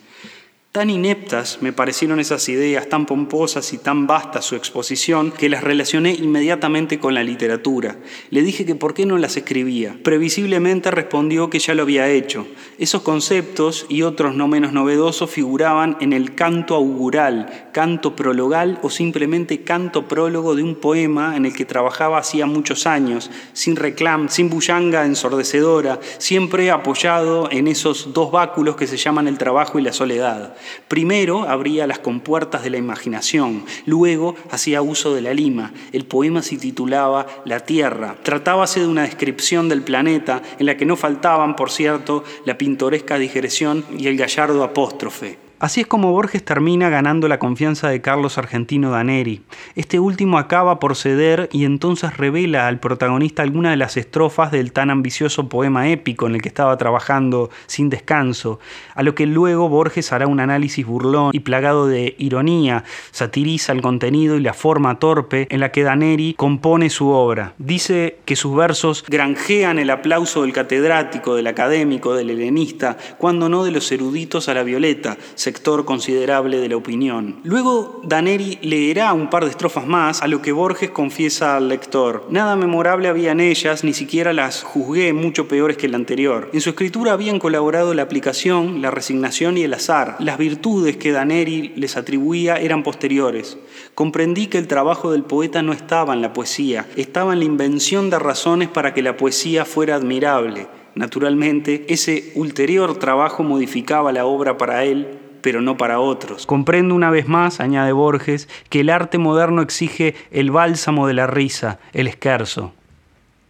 Tan 0.75 0.90
ineptas 0.90 1.59
me 1.61 1.73
parecieron 1.73 2.19
esas 2.19 2.49
ideas, 2.49 2.88
tan 2.88 3.07
pomposas 3.07 3.73
y 3.73 3.78
tan 3.78 4.09
vasta 4.09 4.43
su 4.43 4.57
exposición, 4.57 5.31
que 5.31 5.49
las 5.49 5.62
relacioné 5.62 6.14
inmediatamente 6.14 6.99
con 6.99 7.14
la 7.14 7.23
literatura. 7.23 7.95
Le 8.31 8.43
dije 8.43 8.66
que 8.66 8.75
por 8.75 8.93
qué 8.93 9.07
no 9.07 9.16
las 9.16 9.37
escribía. 9.37 9.97
Previsiblemente 10.02 10.90
respondió 10.90 11.49
que 11.49 11.61
ya 11.61 11.75
lo 11.75 11.83
había 11.83 12.09
hecho. 12.09 12.49
Esos 12.76 13.02
conceptos 13.02 13.87
y 13.88 14.02
otros 14.02 14.35
no 14.35 14.49
menos 14.49 14.73
novedosos 14.73 15.31
figuraban 15.31 15.97
en 16.00 16.12
el 16.12 16.35
canto 16.35 16.75
augural, 16.75 17.69
canto 17.73 18.16
prologal 18.16 18.81
o 18.83 18.90
simplemente 18.90 19.62
canto 19.62 20.09
prólogo 20.09 20.57
de 20.57 20.64
un 20.64 20.75
poema 20.75 21.37
en 21.37 21.47
el 21.47 21.54
que 21.54 21.66
trabajaba 21.66 22.19
hacía 22.19 22.47
muchos 22.47 22.88
años, 22.88 23.31
sin 23.52 23.76
reclam, 23.76 24.28
sin 24.28 24.50
bullanga 24.50 25.07
ensordecedora, 25.07 26.00
siempre 26.19 26.73
apoyado 26.73 27.49
en 27.52 27.69
esos 27.69 28.12
dos 28.12 28.33
báculos 28.33 28.75
que 28.75 28.88
se 28.88 28.97
llaman 28.97 29.28
el 29.28 29.38
trabajo 29.38 29.78
y 29.78 29.83
la 29.83 29.93
soledad. 29.93 30.57
Primero 30.88 31.49
abría 31.49 31.87
las 31.87 31.99
compuertas 31.99 32.62
de 32.62 32.71
la 32.71 32.78
imaginación, 32.78 33.64
luego 33.87 34.37
hacía 34.50 34.83
uso 34.83 35.14
de 35.14 35.23
la 35.23 35.35
lima. 35.35 35.73
El 35.92 36.06
poema 36.06 36.42
se 36.42 36.56
titulaba 36.56 37.26
La 37.44 37.61
Tierra. 37.61 38.16
Tratábase 38.23 38.80
de 38.80 38.88
una 38.88 39.02
descripción 39.02 39.68
del 39.68 39.83
planeta 39.83 40.42
en 40.59 40.66
la 40.66 40.76
que 40.76 40.87
no 40.87 40.97
faltaban, 40.97 41.56
por 41.56 41.71
cierto, 41.71 42.25
la 42.44 42.59
pintoresca 42.59 43.18
digresión 43.18 43.85
y 43.97 44.06
el 44.06 44.16
gallardo 44.16 44.62
apóstrofe. 44.62 45.38
Así 45.64 45.80
es 45.80 45.87
como 45.87 46.12
Borges 46.12 46.44
termina 46.44 46.90
ganando 46.90 47.26
la 47.26 47.38
confianza 47.38 47.88
de 47.88 48.02
Carlos 48.02 48.37
Argentino 48.37 48.90
Daneri. 48.90 49.40
Este 49.76 49.99
último 49.99 50.37
acaba 50.37 50.78
por 50.78 50.94
ceder 50.94 51.49
y 51.52 51.64
entonces 51.64 52.18
revela 52.18 52.68
al 52.68 52.80
protagonista 52.80 53.40
alguna 53.40 53.71
de 53.71 53.78
las 53.78 53.97
estrofas 53.97 54.52
del 54.52 54.73
tan 54.73 54.90
ambicioso 54.90 55.49
poema 55.49 55.88
épico 55.88 56.26
en 56.26 56.35
el 56.35 56.42
que 56.42 56.50
estaba 56.50 56.76
trabajando 56.76 57.49
sin 57.64 57.88
descanso, 57.88 58.61
a 58.94 59.02
lo 59.02 59.14
que 59.14 59.25
luego 59.25 59.71
Borges 59.71 60.12
hará 60.12 60.26
un 60.26 60.38
análisis 60.38 60.85
burlón 60.85 61.30
y 61.33 61.40
plagado 61.40 61.87
de 61.87 62.14
ironía, 62.18 62.85
satiriza 63.11 63.73
el 63.73 63.80
contenido 63.80 64.37
y 64.37 64.40
la 64.40 64.52
forma 64.52 64.99
torpe 64.99 65.47
en 65.49 65.61
la 65.61 65.73
que 65.73 65.83
Daneri 65.83 66.35
compone 66.35 66.90
su 66.90 67.09
obra. 67.09 67.54
Dice 67.56 68.18
que 68.26 68.37
sus 68.37 68.54
versos 68.54 69.02
granjean 69.09 69.78
el 69.78 69.88
aplauso 69.88 70.42
del 70.42 70.52
catedrático, 70.52 71.37
del 71.37 71.47
académico, 71.47 72.12
del 72.12 72.28
helenista, 72.28 72.99
cuando 73.16 73.49
no 73.49 73.64
de 73.64 73.71
los 73.71 73.90
eruditos 73.90 74.50
a 74.50 74.52
la 74.52 74.62
violeta, 74.62 75.16
sector 75.54 75.84
considerable 75.84 76.58
de 76.58 76.68
la 76.68 76.76
opinión. 76.76 77.37
Luego 77.44 78.00
Daneri 78.02 78.58
leerá 78.61 79.12
un 79.12 79.30
par 79.30 79.44
de 79.44 79.50
estrofas 79.50 79.87
más, 79.87 80.20
a 80.20 80.26
lo 80.26 80.42
que 80.42 80.50
Borges 80.50 80.90
confiesa 80.90 81.56
al 81.56 81.68
lector. 81.68 82.26
Nada 82.28 82.56
memorable 82.56 83.06
había 83.06 83.30
en 83.30 83.38
ellas, 83.38 83.84
ni 83.84 83.94
siquiera 83.94 84.32
las 84.32 84.64
juzgué 84.64 85.12
mucho 85.12 85.46
peores 85.46 85.76
que 85.76 85.87
la 85.88 85.96
anterior. 85.96 86.50
En 86.52 86.61
su 86.61 86.70
escritura 86.70 87.12
habían 87.12 87.38
colaborado 87.38 87.94
la 87.94 88.02
aplicación, 88.02 88.82
la 88.82 88.90
resignación 88.90 89.56
y 89.56 89.62
el 89.62 89.75
azar. 89.75 90.16
Las 90.18 90.38
virtudes 90.38 90.96
que 90.96 91.12
Daneri 91.12 91.73
les 91.76 91.96
atribuía 91.96 92.56
eran 92.56 92.82
posteriores. 92.82 93.56
Comprendí 93.94 94.49
que 94.49 94.58
el 94.58 94.66
trabajo 94.66 95.12
del 95.12 95.23
poeta 95.23 95.62
no 95.62 95.73
estaba 95.73 96.14
en 96.14 96.23
la 96.23 96.32
poesía, 96.32 96.88
estaba 96.96 97.32
en 97.32 97.38
la 97.38 97.44
invención 97.44 98.11
de 98.11 98.18
razones 98.18 98.68
para 98.68 98.92
que 98.92 99.02
la 99.02 99.16
poesía 99.16 99.64
fuera 99.64 99.94
admirable. 99.94 100.66
Naturalmente, 100.96 101.84
ese 101.88 102.32
ulterior 102.34 102.99
trabajo 102.99 103.44
modificaba 103.44 104.11
la 104.11 104.26
obra 104.26 104.58
para 104.58 104.84
él 104.84 105.20
pero 105.45 105.61
no 105.61 105.77
para 105.77 106.01
otros. 106.01 106.47
Comprendo 106.47 106.95
una 106.95 107.11
vez 107.11 107.29
más, 107.29 107.61
añade 107.61 107.93
Borges, 107.93 108.49
que 108.71 108.81
el 108.81 108.89
arte 108.89 109.19
moderno 109.19 109.61
exige 109.61 110.15
el 110.31 110.51
bálsamo 110.51 111.07
de 111.07 111.13
la 111.13 111.27
risa, 111.27 111.79
el 111.93 112.07
esquerzo. 112.07 112.73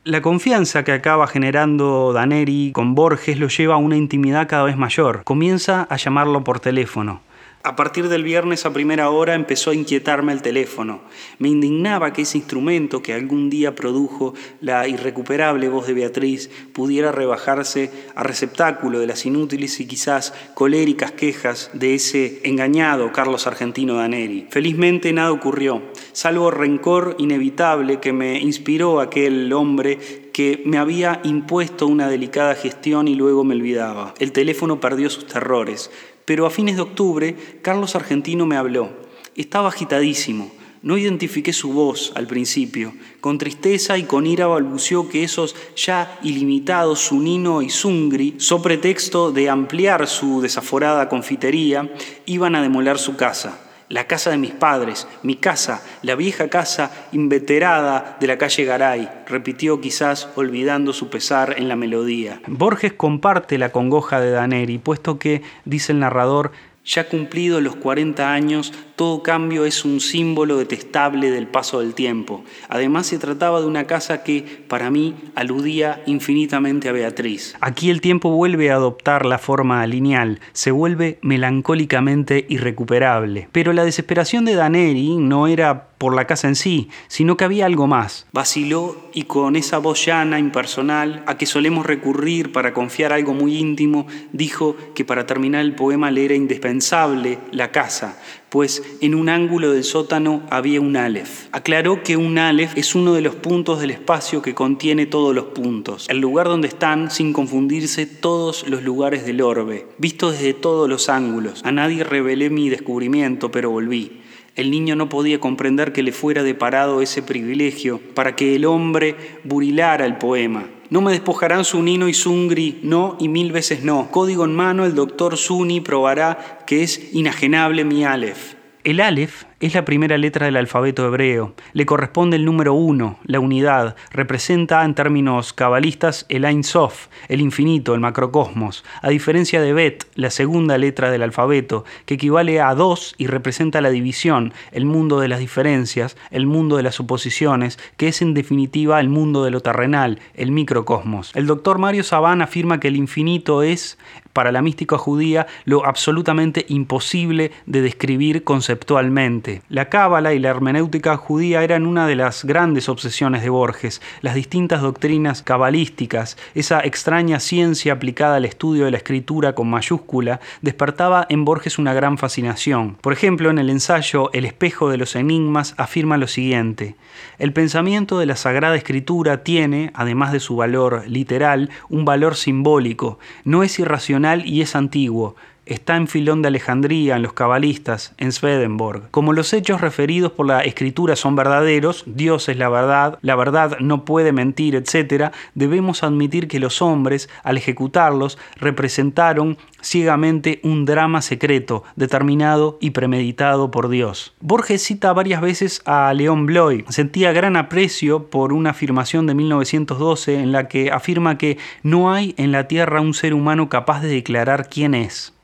La 0.02 0.20
confianza 0.20 0.82
que 0.82 0.90
acaba 0.90 1.28
generando 1.28 2.12
Daneri 2.12 2.72
con 2.74 2.96
Borges 2.96 3.38
lo 3.38 3.46
lleva 3.46 3.74
a 3.74 3.78
una 3.78 3.96
intimidad 3.96 4.48
cada 4.48 4.64
vez 4.64 4.76
mayor. 4.76 5.22
Comienza 5.22 5.86
a 5.88 5.94
llamarlo 5.94 6.42
por 6.42 6.58
teléfono. 6.58 7.20
A 7.66 7.76
partir 7.76 8.10
del 8.10 8.24
viernes 8.24 8.66
a 8.66 8.74
primera 8.74 9.08
hora 9.08 9.34
empezó 9.34 9.70
a 9.70 9.74
inquietarme 9.74 10.34
el 10.34 10.42
teléfono. 10.42 11.00
Me 11.38 11.48
indignaba 11.48 12.12
que 12.12 12.20
ese 12.20 12.36
instrumento 12.36 13.00
que 13.00 13.14
algún 13.14 13.48
día 13.48 13.74
produjo 13.74 14.34
la 14.60 14.86
irrecuperable 14.86 15.70
voz 15.70 15.86
de 15.86 15.94
Beatriz 15.94 16.50
pudiera 16.74 17.10
rebajarse 17.10 17.90
a 18.14 18.22
receptáculo 18.22 18.98
de 18.98 19.06
las 19.06 19.24
inútiles 19.24 19.80
y 19.80 19.86
quizás 19.86 20.34
coléricas 20.52 21.12
quejas 21.12 21.70
de 21.72 21.94
ese 21.94 22.40
engañado 22.44 23.12
Carlos 23.12 23.46
Argentino 23.46 23.94
Daneri. 23.94 24.46
Felizmente 24.50 25.14
nada 25.14 25.32
ocurrió, 25.32 25.84
salvo 26.12 26.50
rencor 26.50 27.16
inevitable 27.18 27.98
que 27.98 28.12
me 28.12 28.40
inspiró 28.40 29.00
aquel 29.00 29.50
hombre 29.54 30.24
que 30.34 30.62
me 30.66 30.76
había 30.76 31.20
impuesto 31.24 31.86
una 31.86 32.08
delicada 32.08 32.56
gestión 32.56 33.08
y 33.08 33.14
luego 33.14 33.42
me 33.42 33.54
olvidaba. 33.54 34.12
El 34.18 34.32
teléfono 34.32 34.80
perdió 34.80 35.08
sus 35.08 35.26
terrores. 35.26 35.90
Pero 36.24 36.46
a 36.46 36.50
fines 36.50 36.76
de 36.76 36.82
octubre, 36.82 37.36
Carlos 37.62 37.96
Argentino 37.96 38.46
me 38.46 38.56
habló. 38.56 38.90
Estaba 39.36 39.68
agitadísimo. 39.68 40.50
No 40.82 40.98
identifiqué 40.98 41.52
su 41.52 41.72
voz 41.72 42.12
al 42.14 42.26
principio. 42.26 42.92
Con 43.20 43.38
tristeza 43.38 43.96
y 43.96 44.02
con 44.04 44.26
ira 44.26 44.46
balbuceó 44.46 45.08
que 45.08 45.24
esos 45.24 45.56
ya 45.76 46.18
ilimitados 46.22 47.00
Sunino 47.00 47.62
y 47.62 47.70
Sungri, 47.70 48.34
so 48.38 48.60
pretexto 48.60 49.32
de 49.32 49.48
ampliar 49.48 50.06
su 50.06 50.42
desaforada 50.42 51.08
confitería, 51.08 51.90
iban 52.26 52.54
a 52.54 52.62
demoler 52.62 52.98
su 52.98 53.16
casa 53.16 53.64
la 53.94 54.08
casa 54.08 54.30
de 54.30 54.38
mis 54.38 54.50
padres, 54.50 55.06
mi 55.22 55.36
casa, 55.36 55.80
la 56.02 56.16
vieja 56.16 56.48
casa 56.48 56.90
inveterada 57.12 58.16
de 58.18 58.26
la 58.26 58.38
calle 58.38 58.64
Garay, 58.64 59.08
repitió 59.28 59.80
quizás 59.80 60.28
olvidando 60.34 60.92
su 60.92 61.10
pesar 61.10 61.54
en 61.58 61.68
la 61.68 61.76
melodía. 61.76 62.40
Borges 62.48 62.92
comparte 62.92 63.56
la 63.56 63.70
congoja 63.70 64.20
de 64.20 64.32
Daneri, 64.32 64.78
puesto 64.78 65.20
que, 65.20 65.42
dice 65.64 65.92
el 65.92 66.00
narrador, 66.00 66.50
ya 66.84 67.08
cumplidos 67.08 67.62
los 67.62 67.76
40 67.76 68.32
años, 68.32 68.72
todo 68.96 69.22
cambio 69.22 69.64
es 69.64 69.84
un 69.84 70.00
símbolo 70.00 70.56
detestable 70.56 71.30
del 71.30 71.46
paso 71.46 71.80
del 71.80 71.94
tiempo. 71.94 72.44
Además 72.68 73.06
se 73.06 73.18
trataba 73.18 73.60
de 73.60 73.66
una 73.66 73.86
casa 73.86 74.22
que, 74.22 74.64
para 74.68 74.90
mí, 74.90 75.14
aludía 75.34 76.02
infinitamente 76.06 76.88
a 76.88 76.92
Beatriz. 76.92 77.56
Aquí 77.60 77.90
el 77.90 78.00
tiempo 78.00 78.30
vuelve 78.30 78.70
a 78.70 78.76
adoptar 78.76 79.26
la 79.26 79.38
forma 79.38 79.86
lineal, 79.86 80.40
se 80.52 80.70
vuelve 80.70 81.18
melancólicamente 81.22 82.46
irrecuperable. 82.48 83.48
Pero 83.52 83.72
la 83.72 83.84
desesperación 83.84 84.44
de 84.44 84.54
Daneri 84.54 85.16
no 85.16 85.46
era 85.46 85.88
por 85.98 86.14
la 86.14 86.26
casa 86.26 86.48
en 86.48 86.54
sí, 86.54 86.90
sino 87.08 87.36
que 87.36 87.44
había 87.44 87.66
algo 87.66 87.86
más. 87.86 88.26
Vaciló 88.32 89.08
y 89.14 89.22
con 89.22 89.56
esa 89.56 89.78
voz 89.78 90.04
llana, 90.04 90.38
impersonal, 90.38 91.22
a 91.26 91.38
que 91.38 91.46
solemos 91.46 91.86
recurrir 91.86 92.52
para 92.52 92.74
confiar 92.74 93.12
algo 93.12 93.32
muy 93.32 93.56
íntimo, 93.56 94.06
dijo 94.32 94.76
que 94.94 95.04
para 95.04 95.26
terminar 95.26 95.62
el 95.62 95.74
poema 95.74 96.10
le 96.10 96.26
era 96.26 96.34
indispensable 96.34 97.38
la 97.52 97.70
casa, 97.72 98.18
pues 98.54 98.84
en 99.00 99.16
un 99.16 99.30
ángulo 99.30 99.72
del 99.72 99.82
sótano 99.82 100.44
había 100.48 100.80
un 100.80 100.96
Aleph. 100.96 101.48
Aclaró 101.50 102.04
que 102.04 102.16
un 102.16 102.38
Aleph 102.38 102.78
es 102.78 102.94
uno 102.94 103.12
de 103.12 103.20
los 103.20 103.34
puntos 103.34 103.80
del 103.80 103.90
espacio 103.90 104.42
que 104.42 104.54
contiene 104.54 105.06
todos 105.06 105.34
los 105.34 105.46
puntos, 105.46 106.06
el 106.08 106.20
lugar 106.20 106.46
donde 106.46 106.68
están, 106.68 107.10
sin 107.10 107.32
confundirse, 107.32 108.06
todos 108.06 108.64
los 108.68 108.84
lugares 108.84 109.26
del 109.26 109.40
orbe, 109.40 109.88
visto 109.98 110.30
desde 110.30 110.54
todos 110.54 110.88
los 110.88 111.08
ángulos. 111.08 111.62
A 111.64 111.72
nadie 111.72 112.04
revelé 112.04 112.48
mi 112.48 112.68
descubrimiento, 112.68 113.50
pero 113.50 113.72
volví. 113.72 114.20
El 114.54 114.70
niño 114.70 114.94
no 114.94 115.08
podía 115.08 115.40
comprender 115.40 115.92
que 115.92 116.04
le 116.04 116.12
fuera 116.12 116.44
deparado 116.44 117.02
ese 117.02 117.22
privilegio 117.22 118.00
para 118.14 118.36
que 118.36 118.54
el 118.54 118.66
hombre 118.66 119.16
burilara 119.42 120.06
el 120.06 120.16
poema. 120.16 120.68
No 120.94 121.00
me 121.00 121.10
despojarán 121.10 121.64
Sunino 121.64 122.06
y 122.06 122.14
Sungri, 122.14 122.78
no 122.84 123.16
y 123.18 123.26
mil 123.26 123.50
veces 123.50 123.82
no. 123.82 124.12
Código 124.12 124.44
en 124.44 124.54
mano, 124.54 124.84
el 124.84 124.94
doctor 124.94 125.36
Suni 125.36 125.80
probará 125.80 126.60
que 126.68 126.84
es 126.84 127.12
inajenable 127.12 127.84
mi 127.84 128.04
Aleph. 128.04 128.54
El 128.84 129.00
Aleph 129.00 129.42
es 129.66 129.72
la 129.72 129.86
primera 129.86 130.18
letra 130.18 130.44
del 130.44 130.58
alfabeto 130.58 131.06
hebreo. 131.06 131.54
Le 131.72 131.86
corresponde 131.86 132.36
el 132.36 132.44
número 132.44 132.74
uno, 132.74 133.18
la 133.24 133.40
unidad. 133.40 133.96
Representa 134.10 134.84
en 134.84 134.94
términos 134.94 135.54
cabalistas 135.54 136.26
el 136.28 136.44
Ein 136.44 136.64
Sof, 136.64 137.06
el 137.28 137.40
infinito, 137.40 137.94
el 137.94 138.00
macrocosmos. 138.00 138.84
A 139.00 139.08
diferencia 139.08 139.62
de 139.62 139.72
Bet, 139.72 140.04
la 140.16 140.28
segunda 140.28 140.76
letra 140.76 141.10
del 141.10 141.22
alfabeto, 141.22 141.86
que 142.04 142.14
equivale 142.14 142.60
a 142.60 142.74
dos 142.74 143.14
y 143.16 143.26
representa 143.26 143.80
la 143.80 143.88
división, 143.88 144.52
el 144.70 144.84
mundo 144.84 145.18
de 145.18 145.28
las 145.28 145.38
diferencias, 145.38 146.18
el 146.30 146.46
mundo 146.46 146.76
de 146.76 146.82
las 146.82 146.96
suposiciones, 146.96 147.78
que 147.96 148.08
es 148.08 148.20
en 148.20 148.34
definitiva 148.34 149.00
el 149.00 149.08
mundo 149.08 149.44
de 149.44 149.50
lo 149.50 149.60
terrenal, 149.60 150.20
el 150.34 150.52
microcosmos. 150.52 151.34
El 151.34 151.46
doctor 151.46 151.78
Mario 151.78 152.04
Saban 152.04 152.42
afirma 152.42 152.80
que 152.80 152.88
el 152.88 152.96
infinito 152.96 153.62
es 153.62 153.96
para 154.34 154.52
la 154.52 154.60
mística 154.60 154.98
judía 154.98 155.46
lo 155.64 155.86
absolutamente 155.86 156.66
imposible 156.68 157.52
de 157.64 157.80
describir 157.80 158.44
conceptualmente. 158.44 159.53
La 159.68 159.88
cábala 159.88 160.34
y 160.34 160.38
la 160.38 160.50
hermenéutica 160.50 161.16
judía 161.16 161.62
eran 161.62 161.86
una 161.86 162.06
de 162.06 162.16
las 162.16 162.44
grandes 162.44 162.88
obsesiones 162.88 163.42
de 163.42 163.48
Borges, 163.48 164.00
las 164.20 164.34
distintas 164.34 164.82
doctrinas 164.82 165.42
cabalísticas, 165.42 166.36
esa 166.54 166.80
extraña 166.80 167.40
ciencia 167.40 167.92
aplicada 167.92 168.36
al 168.36 168.44
estudio 168.44 168.84
de 168.84 168.90
la 168.90 168.96
escritura 168.98 169.54
con 169.54 169.68
mayúscula, 169.68 170.40
despertaba 170.62 171.26
en 171.28 171.44
Borges 171.44 171.78
una 171.78 171.94
gran 171.94 172.18
fascinación. 172.18 172.96
Por 173.00 173.12
ejemplo, 173.12 173.50
en 173.50 173.58
el 173.58 173.70
ensayo 173.70 174.30
El 174.32 174.44
espejo 174.44 174.90
de 174.90 174.98
los 174.98 175.16
enigmas 175.16 175.74
afirma 175.76 176.16
lo 176.16 176.26
siguiente, 176.26 176.96
el 177.38 177.52
pensamiento 177.52 178.18
de 178.18 178.26
la 178.26 178.36
Sagrada 178.36 178.76
Escritura 178.76 179.42
tiene, 179.42 179.90
además 179.94 180.32
de 180.32 180.40
su 180.40 180.56
valor 180.56 181.04
literal, 181.06 181.70
un 181.88 182.04
valor 182.04 182.36
simbólico, 182.36 183.18
no 183.44 183.62
es 183.62 183.78
irracional 183.78 184.46
y 184.46 184.62
es 184.62 184.76
antiguo, 184.76 185.36
está 185.66 185.96
en 185.96 186.08
Filón 186.08 186.42
de 186.42 186.48
Alejandría, 186.48 187.16
en 187.16 187.22
los 187.22 187.32
cabalistas, 187.32 188.14
en 188.18 188.32
Swedenborg. 188.32 189.10
Como 189.10 189.32
los 189.32 189.52
hechos 189.52 189.80
referidos 189.80 190.32
por 190.32 190.46
la 190.46 190.60
escritura 190.60 191.16
son 191.16 191.36
verdaderos, 191.36 192.04
Dios 192.06 192.48
es 192.48 192.56
la 192.56 192.68
verdad, 192.68 193.18
la 193.22 193.36
verdad 193.36 193.78
no 193.80 194.04
puede 194.04 194.32
mentir, 194.32 194.74
etc., 194.74 195.32
debemos 195.54 196.02
admitir 196.02 196.48
que 196.48 196.60
los 196.60 196.82
hombres, 196.82 197.28
al 197.42 197.56
ejecutarlos, 197.56 198.38
representaron 198.56 199.56
ciegamente 199.82 200.60
un 200.62 200.84
drama 200.84 201.22
secreto, 201.22 201.84
determinado 201.96 202.78
y 202.80 202.90
premeditado 202.90 203.70
por 203.70 203.88
Dios. 203.88 204.34
Borges 204.40 204.82
cita 204.82 205.12
varias 205.12 205.40
veces 205.40 205.82
a 205.84 206.12
León 206.14 206.46
Bloy. 206.46 206.84
Sentía 206.88 207.32
gran 207.32 207.56
aprecio 207.56 208.26
por 208.30 208.52
una 208.52 208.70
afirmación 208.70 209.26
de 209.26 209.34
1912 209.34 210.40
en 210.40 210.52
la 210.52 210.68
que 210.68 210.90
afirma 210.90 211.38
que 211.38 211.58
no 211.82 212.12
hay 212.12 212.34
en 212.38 212.52
la 212.52 212.66
Tierra 212.68 213.00
un 213.00 213.14
ser 213.14 213.34
humano 213.34 213.68
capaz 213.68 214.00
de 214.00 214.08
declarar 214.08 214.68
quién 214.68 214.94
es. 214.94 215.34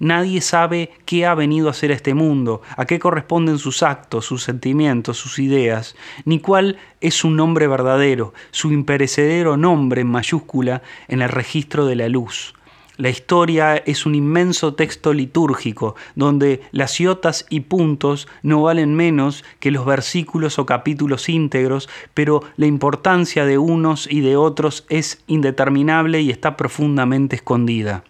Nadie 0.00 0.40
sabe 0.40 0.92
qué 1.06 1.26
ha 1.26 1.34
venido 1.34 1.66
a 1.66 1.72
hacer 1.72 1.90
este 1.90 2.14
mundo, 2.14 2.62
a 2.76 2.86
qué 2.86 3.00
corresponden 3.00 3.58
sus 3.58 3.82
actos, 3.82 4.26
sus 4.26 4.44
sentimientos, 4.44 5.16
sus 5.16 5.40
ideas, 5.40 5.96
ni 6.24 6.38
cuál 6.38 6.78
es 7.00 7.14
su 7.14 7.30
nombre 7.30 7.66
verdadero, 7.66 8.32
su 8.52 8.72
imperecedero 8.72 9.56
nombre 9.56 10.02
en 10.02 10.08
mayúscula 10.08 10.82
en 11.08 11.22
el 11.22 11.28
registro 11.28 11.84
de 11.86 11.96
la 11.96 12.08
luz. 12.08 12.54
La 12.98 13.10
historia 13.10 13.76
es 13.76 14.06
un 14.06 14.16
inmenso 14.16 14.74
texto 14.74 15.12
litúrgico, 15.12 15.94
donde 16.16 16.62
las 16.72 16.98
iotas 17.00 17.46
y 17.48 17.60
puntos 17.60 18.26
no 18.42 18.62
valen 18.62 18.94
menos 18.94 19.44
que 19.60 19.70
los 19.70 19.86
versículos 19.86 20.58
o 20.58 20.66
capítulos 20.66 21.28
íntegros, 21.28 21.88
pero 22.14 22.42
la 22.56 22.66
importancia 22.66 23.44
de 23.44 23.56
unos 23.56 24.10
y 24.10 24.20
de 24.20 24.36
otros 24.36 24.84
es 24.88 25.22
indeterminable 25.28 26.22
y 26.22 26.30
está 26.30 26.56
profundamente 26.56 27.36
escondida. 27.36 28.02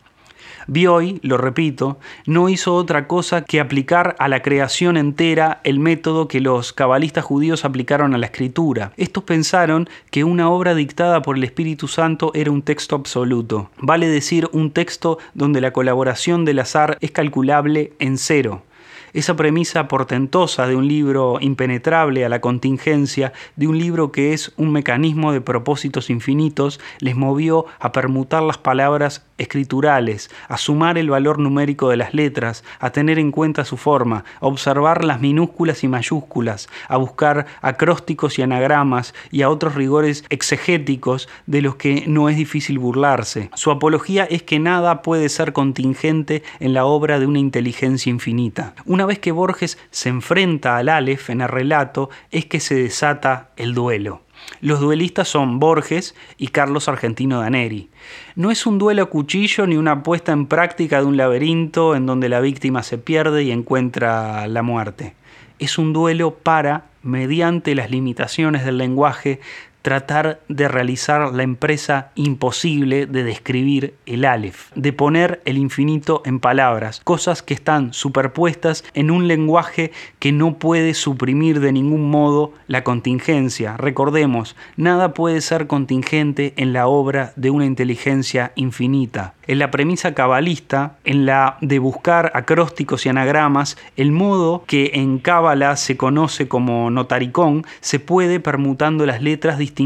Bioy, 0.71 1.19
lo 1.23 1.39
repito, 1.39 1.99
no 2.27 2.51
hizo 2.51 2.75
otra 2.75 3.07
cosa 3.07 3.43
que 3.43 3.59
aplicar 3.59 4.15
a 4.19 4.29
la 4.29 4.43
creación 4.43 4.99
entera 4.99 5.63
el 5.65 5.81
método 5.81 6.29
que 6.29 6.43
los 6.43 6.75
cabalistas 6.75 7.25
judíos 7.25 7.65
aplicaron 7.65 8.15
a 8.15 8.19
la 8.19 8.27
escritura. 8.27 8.93
Estos 8.99 9.25
pensaron 9.25 9.89
que 10.11 10.25
una 10.25 10.51
obra 10.51 10.75
dictada 10.75 11.23
por 11.23 11.39
el 11.39 11.45
Espíritu 11.45 11.89
Santo 11.89 12.33
era 12.35 12.51
un 12.51 12.61
texto 12.61 12.97
absoluto, 12.97 13.71
vale 13.79 14.09
decir 14.09 14.51
un 14.53 14.71
texto 14.71 15.19
donde 15.33 15.63
la 15.63 15.73
colaboración 15.73 16.45
del 16.45 16.59
azar 16.59 16.99
es 17.01 17.13
calculable 17.13 17.95
en 17.99 18.19
cero. 18.19 18.63
Esa 19.13 19.37
premisa 19.37 19.89
portentosa 19.89 20.67
de 20.67 20.77
un 20.77 20.87
libro 20.87 21.39
impenetrable 21.41 22.25
a 22.25 22.29
la 22.29 22.41
contingencia, 22.41 23.33
de 23.57 23.67
un 23.67 23.79
libro 23.79 24.13
que 24.13 24.33
es 24.33 24.53
un 24.57 24.71
mecanismo 24.71 25.33
de 25.33 25.41
propósitos 25.41 26.11
infinitos, 26.11 26.81
les 27.01 27.17
movió 27.17 27.67
a 27.81 27.93
permutar 27.93 28.43
las 28.43 28.59
palabras 28.59 29.25
escriturales, 29.39 30.31
a 30.49 30.59
sumar 30.59 30.99
el 30.99 31.11
valor 31.11 31.39
numérico 31.39 31.89
de 31.89 31.97
las 31.97 32.13
letras, 32.13 32.65
a 32.81 32.91
tener 32.91 33.19
en 33.19 33.31
cuenta 33.31 33.65
su 33.65 33.77
forma, 33.77 34.25
a 34.41 34.47
observar 34.47 35.05
las 35.05 35.21
minúsculas 35.21 35.85
y 35.85 35.89
mayúsculas, 35.89 36.69
a 36.89 36.97
buscar 36.97 37.47
acrósticos 37.63 38.39
y 38.39 38.43
anagramas 38.43 39.15
y 39.31 39.43
a 39.43 39.51
otros 39.51 39.75
rigores 39.75 40.25
exegéticos 40.29 41.29
de 41.47 41.63
los 41.63 41.77
que 41.77 42.05
no 42.07 42.29
es 42.29 42.37
difícil 42.37 42.79
burlarse. 42.79 43.51
Su 43.55 43.71
apología 43.71 44.25
es 44.25 44.43
que 44.43 44.59
nada 44.59 45.03
puede 45.03 45.29
ser 45.29 45.53
contingente 45.53 46.43
en 46.61 46.75
la 46.75 46.85
obra 46.85 47.19
de 47.19 47.27
una 47.27 47.39
inteligencia 47.39 48.11
infinita. 48.11 48.75
Vez 49.07 49.19
que 49.19 49.33
Borges 49.33 49.79
se 49.91 50.09
enfrenta 50.09 50.77
al 50.77 50.89
Aleph 50.89 51.31
en 51.31 51.41
el 51.41 51.49
relato, 51.49 52.11
es 52.31 52.47
que 52.47 52.61
se 52.61 52.75
desata 52.75 53.51
el 53.57 53.75
duelo. 53.75 54.23
Los 54.61 54.81
duelistas 54.81 55.29
son 55.29 55.59
Borges 55.59 56.15
y 56.37 56.49
Carlos 56.49 56.89
Argentino 56.89 57.41
Daneri. 57.41 57.91
No 58.35 58.51
es 58.51 58.67
un 58.67 58.79
duelo 58.79 59.03
a 59.03 59.07
cuchillo 59.07 59.67
ni 59.67 59.77
una 59.77 60.03
puesta 60.03 60.33
en 60.33 60.47
práctica 60.47 61.01
de 61.01 61.07
un 61.07 61.17
laberinto 61.17 61.95
en 61.95 62.07
donde 62.07 62.29
la 62.29 62.41
víctima 62.41 62.83
se 62.83 62.99
pierde 62.99 63.45
y 63.45 63.51
encuentra 63.51 64.47
la 64.47 64.63
muerte. 64.63 65.15
Es 65.59 65.79
un 65.79 65.93
duelo 65.93 66.35
para, 66.35 66.87
mediante 67.03 67.75
las 67.75 67.91
limitaciones 67.91 68.65
del 68.65 68.79
lenguaje, 68.79 69.41
tratar 69.89 70.41
de 70.49 70.69
realizar 70.69 71.33
la 71.33 71.43
empresa 71.43 72.11
imposible 72.15 73.07
de 73.07 73.25
describir 73.25 73.95
el 74.05 74.27
Aleph, 74.27 74.71
de 74.75 74.93
poner 74.93 75.41
el 75.47 75.57
infinito 75.57 76.21
en 76.27 76.41
palabras, 76.41 77.01
cosas 77.05 77.43
que 77.43 77.55
están 77.55 77.95
superpuestas 77.95 78.85
en 78.93 79.11
un 79.11 79.29
lenguaje 79.29 79.91
que 80.19 80.31
no 80.31 80.59
puede 80.59 80.93
suprimir 80.93 81.61
de 81.61 81.73
ningún 81.73 82.11
modo 82.11 82.53
la 82.67 82.85
contingencia. 82.85 83.79
Recordemos, 83.79 84.57
nada 84.77 85.15
puede 85.15 85.41
ser 85.41 85.67
contingente 85.67 86.53
en 86.59 86.75
la 86.75 86.87
obra 86.87 87.33
de 87.37 87.49
una 87.49 87.65
inteligencia 87.65 88.53
infinita. 88.57 89.33
En 89.47 89.59
la 89.59 89.71
premisa 89.71 90.13
cabalista, 90.13 90.99
en 91.05 91.25
la 91.25 91.57
de 91.63 91.79
buscar 91.79 92.31
acrósticos 92.35 93.07
y 93.07 93.09
anagramas, 93.09 93.79
el 93.97 94.13
modo 94.13 94.65
que 94.67 94.91
en 94.93 95.19
cábala 95.19 95.77
se 95.77 95.97
conoce 95.97 96.47
como 96.47 96.91
notaricón 96.91 97.65
se 97.81 97.99
puede 97.99 98.39
permutando 98.39 99.07
las 99.07 99.23
letras 99.23 99.57
distintas 99.57 99.78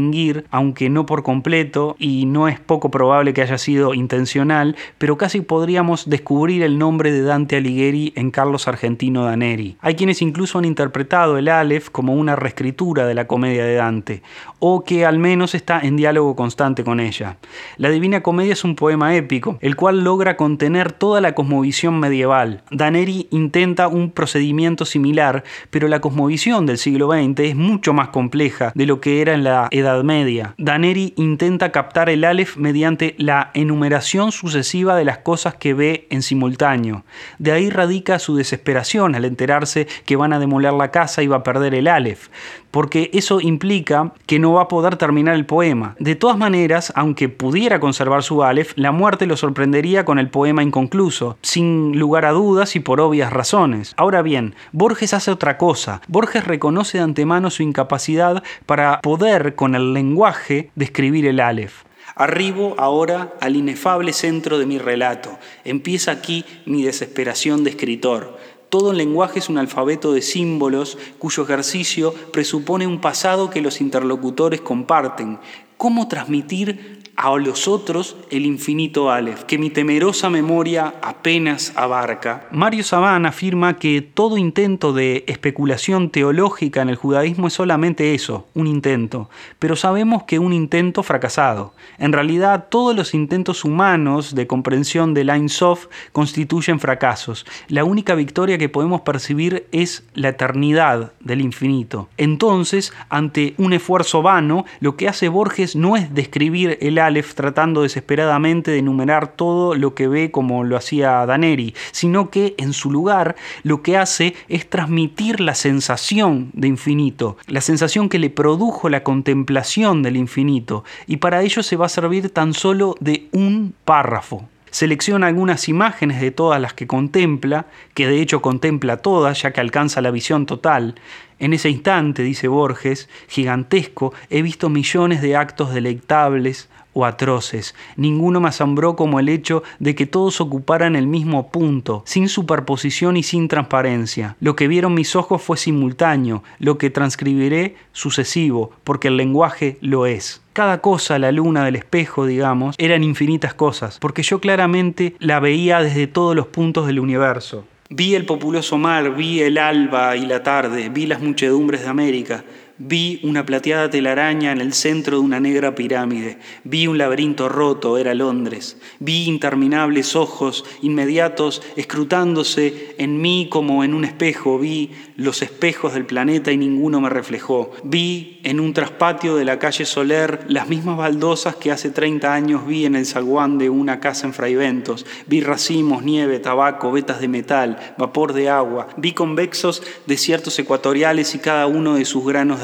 aunque 0.49 0.89
no 0.89 1.05
por 1.05 1.23
completo, 1.23 1.95
y 1.99 2.25
no 2.25 2.47
es 2.47 2.59
poco 2.59 2.89
probable 2.89 3.33
que 3.33 3.43
haya 3.43 3.57
sido 3.57 3.93
intencional, 3.93 4.75
pero 4.97 5.17
casi 5.17 5.41
podríamos 5.41 6.09
descubrir 6.09 6.63
el 6.63 6.79
nombre 6.79 7.11
de 7.11 7.21
Dante 7.21 7.57
Alighieri 7.57 8.11
en 8.15 8.31
Carlos 8.31 8.67
Argentino 8.67 9.25
Daneri. 9.25 9.77
Hay 9.81 9.95
quienes 9.95 10.21
incluso 10.21 10.57
han 10.57 10.65
interpretado 10.65 11.37
el 11.37 11.47
Aleph 11.47 11.89
como 11.89 12.15
una 12.15 12.35
reescritura 12.35 13.05
de 13.05 13.13
la 13.13 13.27
comedia 13.27 13.65
de 13.65 13.75
Dante, 13.75 14.23
o 14.59 14.83
que 14.83 15.05
al 15.05 15.19
menos 15.19 15.53
está 15.53 15.79
en 15.81 15.95
diálogo 15.95 16.35
constante 16.35 16.83
con 16.83 16.99
ella. 16.99 17.37
La 17.77 17.89
Divina 17.89 18.23
Comedia 18.23 18.53
es 18.53 18.63
un 18.63 18.75
poema 18.75 19.15
épico, 19.15 19.57
el 19.61 19.75
cual 19.75 20.03
logra 20.03 20.37
contener 20.37 20.91
toda 20.91 21.21
la 21.21 21.35
cosmovisión 21.35 21.99
medieval. 21.99 22.63
Daneri 22.71 23.27
intenta 23.29 23.87
un 23.87 24.09
procedimiento 24.09 24.85
similar, 24.85 25.43
pero 25.69 25.87
la 25.87 26.01
cosmovisión 26.01 26.65
del 26.65 26.77
siglo 26.77 27.11
XX 27.11 27.39
es 27.41 27.55
mucho 27.55 27.93
más 27.93 28.09
compleja 28.09 28.71
de 28.73 28.85
lo 28.85 28.99
que 28.99 29.21
era 29.21 29.33
en 29.33 29.43
la 29.43 29.67
Edad 29.73 30.03
Media. 30.03 30.53
Daneri 30.59 31.13
intenta 31.17 31.71
captar 31.71 32.07
el 32.09 32.23
Aleph 32.23 32.57
mediante 32.57 33.15
la 33.17 33.49
enumeración 33.55 34.31
sucesiva 34.31 34.95
de 34.95 35.03
las 35.03 35.17
cosas 35.17 35.55
que 35.55 35.73
ve 35.73 36.07
en 36.11 36.21
simultáneo. 36.21 37.03
De 37.39 37.51
ahí 37.51 37.71
radica 37.71 38.19
su 38.19 38.35
desesperación 38.35 39.15
al 39.15 39.25
enterarse 39.25 39.87
que 40.05 40.15
van 40.15 40.31
a 40.31 40.39
demoler 40.39 40.73
la 40.73 40.91
casa 40.91 41.23
y 41.23 41.27
va 41.27 41.37
a 41.37 41.43
perder 41.43 41.73
el 41.73 41.87
Aleph, 41.87 42.27
porque 42.73 43.11
eso 43.13 43.39
implica 43.39 44.13
que 44.25 44.39
no 44.39 44.53
va 44.53 44.63
a 44.63 44.67
poder 44.67 44.95
terminar 44.95 45.35
el 45.35 45.45
poema. 45.45 45.95
De 45.99 46.15
todas 46.15 46.39
maneras, 46.39 46.91
aunque 46.95 47.29
pudiera 47.29 47.79
conservar 47.79 48.23
su 48.23 48.43
Aleph, 48.43 48.73
la 48.75 48.91
muerte 48.91 49.27
lo 49.27 49.37
sorprendería 49.37 50.05
con 50.05 50.17
el 50.17 50.31
poema 50.31 50.63
inconcluso, 50.63 51.37
sin 51.43 51.99
lugar 51.99 52.25
a 52.25 52.31
dudas 52.31 52.75
y 52.75 52.79
por 52.79 52.99
obvias 52.99 53.31
razones. 53.31 53.93
Ahora 53.95 54.23
bien, 54.23 54.55
Borges 54.71 55.13
hace 55.13 55.29
otra 55.29 55.59
cosa. 55.59 56.01
Borges 56.07 56.47
reconoce 56.47 56.97
de 56.97 57.03
antemano 57.03 57.51
su 57.51 57.61
incapacidad 57.61 58.41
para 58.65 59.01
poder 59.01 59.53
con 59.53 59.75
el 59.75 59.93
lenguaje 59.93 60.71
describir 60.73 61.27
el 61.27 61.41
Aleph. 61.41 61.83
Arribo 62.15 62.75
ahora 62.77 63.33
al 63.41 63.55
inefable 63.55 64.13
centro 64.13 64.59
de 64.59 64.67
mi 64.67 64.77
relato. 64.77 65.39
Empieza 65.63 66.11
aquí 66.11 66.45
mi 66.65 66.83
desesperación 66.83 67.63
de 67.63 67.71
escritor. 67.71 68.37
Todo 68.73 68.89
el 68.89 68.97
lenguaje 68.97 69.37
es 69.37 69.49
un 69.49 69.59
alfabeto 69.59 70.13
de 70.13 70.23
símbolos 70.23 70.97
cuyo 71.19 71.43
ejercicio 71.43 72.11
presupone 72.31 72.87
un 72.87 72.99
pasado 73.01 73.51
que 73.51 73.61
los 73.61 73.79
interlocutores 73.81 74.61
comparten. 74.61 75.37
¿Cómo 75.77 76.07
transmitir 76.07 77.02
a 77.15 77.35
los 77.37 77.67
otros 77.67 78.15
el 78.31 78.45
infinito 78.45 79.11
Aleph, 79.11 79.43
que 79.43 79.57
mi 79.57 79.69
temerosa 79.69 80.29
memoria 80.29 80.95
apenas 81.01 81.73
abarca. 81.75 82.47
Mario 82.51 82.83
Saban 82.83 83.25
afirma 83.25 83.77
que 83.77 84.01
todo 84.01 84.37
intento 84.37 84.93
de 84.93 85.23
especulación 85.27 86.09
teológica 86.09 86.81
en 86.81 86.89
el 86.89 86.95
judaísmo 86.95 87.47
es 87.47 87.53
solamente 87.53 88.13
eso, 88.13 88.47
un 88.53 88.67
intento, 88.67 89.29
pero 89.59 89.75
sabemos 89.75 90.23
que 90.23 90.39
un 90.39 90.53
intento 90.53 91.03
fracasado. 91.03 91.73
En 91.97 92.13
realidad, 92.13 92.67
todos 92.69 92.95
los 92.95 93.13
intentos 93.13 93.63
humanos 93.63 94.35
de 94.35 94.47
comprensión 94.47 95.13
del 95.13 95.29
Ein 95.29 95.49
Sof 95.49 95.87
constituyen 96.11 96.79
fracasos. 96.79 97.45
La 97.67 97.83
única 97.83 98.15
victoria 98.15 98.57
que 98.57 98.69
podemos 98.69 99.01
percibir 99.01 99.67
es 99.71 100.03
la 100.13 100.29
eternidad 100.29 101.13
del 101.19 101.41
infinito. 101.41 102.09
Entonces, 102.17 102.93
ante 103.09 103.53
un 103.57 103.73
esfuerzo 103.73 104.21
vano, 104.21 104.65
lo 104.79 104.97
que 104.97 105.07
hace 105.07 105.29
Borges 105.29 105.75
no 105.75 105.95
es 105.95 106.13
describir 106.13 106.77
el 106.81 106.97
Tratando 107.35 107.81
desesperadamente 107.81 108.71
de 108.71 108.77
enumerar 108.77 109.27
todo 109.27 109.75
lo 109.75 109.93
que 109.93 110.07
ve 110.07 110.31
como 110.31 110.63
lo 110.63 110.77
hacía 110.77 111.25
Daneri, 111.25 111.73
sino 111.91 112.29
que 112.29 112.55
en 112.57 112.71
su 112.71 112.89
lugar 112.91 113.35
lo 113.63 113.81
que 113.81 113.97
hace 113.97 114.35
es 114.47 114.69
transmitir 114.69 115.41
la 115.41 115.53
sensación 115.53 116.49
de 116.53 116.69
infinito, 116.69 117.37
la 117.47 117.59
sensación 117.59 118.07
que 118.07 118.19
le 118.19 118.29
produjo 118.29 118.87
la 118.87 119.03
contemplación 119.03 120.01
del 120.01 120.15
infinito, 120.15 120.85
y 121.05 121.17
para 121.17 121.41
ello 121.41 121.61
se 121.61 121.75
va 121.75 121.87
a 121.87 121.89
servir 121.89 122.29
tan 122.29 122.53
solo 122.53 122.95
de 123.01 123.27
un 123.33 123.73
párrafo. 123.83 124.47
Selecciona 124.71 125.27
algunas 125.27 125.69
imágenes 125.69 126.19
de 126.19 126.31
todas 126.31 126.59
las 126.59 126.73
que 126.73 126.87
contempla, 126.87 127.67
que 127.93 128.07
de 128.07 128.21
hecho 128.21 128.41
contempla 128.41 128.97
todas, 128.97 129.43
ya 129.43 129.51
que 129.51 129.61
alcanza 129.61 130.01
la 130.01 130.09
visión 130.09 130.47
total. 130.47 130.95
En 131.37 131.53
ese 131.53 131.69
instante, 131.69 132.23
dice 132.23 132.47
Borges, 132.47 133.07
gigantesco, 133.27 134.13
he 134.31 134.41
visto 134.41 134.69
millones 134.69 135.21
de 135.21 135.35
actos 135.35 135.75
deleitables, 135.75 136.69
o 136.93 137.05
atroces. 137.05 137.75
Ninguno 137.97 138.39
me 138.39 138.49
asombró 138.49 138.95
como 138.95 139.19
el 139.19 139.29
hecho 139.29 139.63
de 139.79 139.95
que 139.95 140.05
todos 140.05 140.41
ocuparan 140.41 140.95
el 140.95 141.07
mismo 141.07 141.49
punto, 141.49 142.03
sin 142.05 142.29
superposición 142.29 143.17
y 143.17 143.23
sin 143.23 143.47
transparencia. 143.47 144.35
Lo 144.39 144.55
que 144.55 144.67
vieron 144.67 144.93
mis 144.93 145.15
ojos 145.15 145.41
fue 145.41 145.57
simultáneo, 145.57 146.43
lo 146.59 146.77
que 146.77 146.89
transcribiré 146.89 147.75
sucesivo, 147.91 148.71
porque 148.83 149.09
el 149.09 149.17
lenguaje 149.17 149.77
lo 149.81 150.05
es. 150.05 150.41
Cada 150.53 150.81
cosa, 150.81 151.17
la 151.17 151.31
luna 151.31 151.65
del 151.65 151.75
espejo, 151.75 152.27
digamos, 152.27 152.75
eran 152.77 153.03
infinitas 153.03 153.55
cosas, 153.55 153.97
porque 153.99 154.21
yo 154.21 154.39
claramente 154.39 155.15
la 155.19 155.39
veía 155.39 155.79
desde 155.79 156.05
todos 156.05 156.35
los 156.35 156.47
puntos 156.47 156.85
del 156.85 156.99
universo. 156.99 157.65
Vi 157.89 158.15
el 158.15 158.25
populoso 158.25 158.77
mar, 158.77 159.15
vi 159.15 159.41
el 159.41 159.57
alba 159.57 160.15
y 160.15 160.25
la 160.25 160.41
tarde, 160.41 160.89
vi 160.89 161.05
las 161.05 161.21
muchedumbres 161.21 161.81
de 161.81 161.89
América, 161.89 162.43
Vi 162.85 163.21
una 163.23 163.45
plateada 163.45 163.89
telaraña 163.89 164.51
en 164.51 164.59
el 164.59 164.73
centro 164.73 165.17
de 165.17 165.23
una 165.23 165.39
negra 165.39 165.73
pirámide. 165.73 166.37
Vi 166.65 166.87
un 166.87 166.97
laberinto 166.97 167.47
roto, 167.47 167.97
era 167.97 168.13
Londres. 168.13 168.75
Vi 168.99 169.23
interminables 169.23 170.17
ojos 170.17 170.65
inmediatos 170.81 171.61
escrutándose 171.77 172.95
en 172.97 173.21
mí 173.21 173.47
como 173.49 173.85
en 173.85 173.93
un 173.93 174.03
espejo. 174.03 174.59
Vi 174.59 174.91
los 175.15 175.41
espejos 175.41 175.93
del 175.93 176.05
planeta 176.05 176.51
y 176.51 176.57
ninguno 176.57 176.99
me 176.99 177.09
reflejó. 177.09 177.71
Vi 177.85 178.41
en 178.43 178.59
un 178.59 178.73
traspatio 178.73 179.37
de 179.37 179.45
la 179.45 179.59
calle 179.59 179.85
Soler 179.85 180.43
las 180.49 180.67
mismas 180.67 180.97
baldosas 180.97 181.55
que 181.55 181.71
hace 181.71 181.89
30 181.89 182.33
años 182.33 182.67
vi 182.67 182.85
en 182.85 182.95
el 182.95 183.05
zaguán 183.05 183.59
de 183.59 183.69
una 183.69 184.01
casa 184.01 184.27
en 184.27 184.33
Fraiventos. 184.33 185.05
Vi 185.27 185.39
racimos, 185.39 186.03
nieve, 186.03 186.39
tabaco, 186.39 186.91
vetas 186.91 187.21
de 187.21 187.29
metal, 187.29 187.95
vapor 187.97 188.33
de 188.33 188.49
agua. 188.49 188.89
Vi 188.97 189.13
convexos 189.13 189.83
desiertos 190.05 190.59
ecuatoriales 190.59 191.33
y 191.33 191.39
cada 191.39 191.67
uno 191.67 191.95
de 191.95 192.03
sus 192.03 192.25
granos 192.25 192.61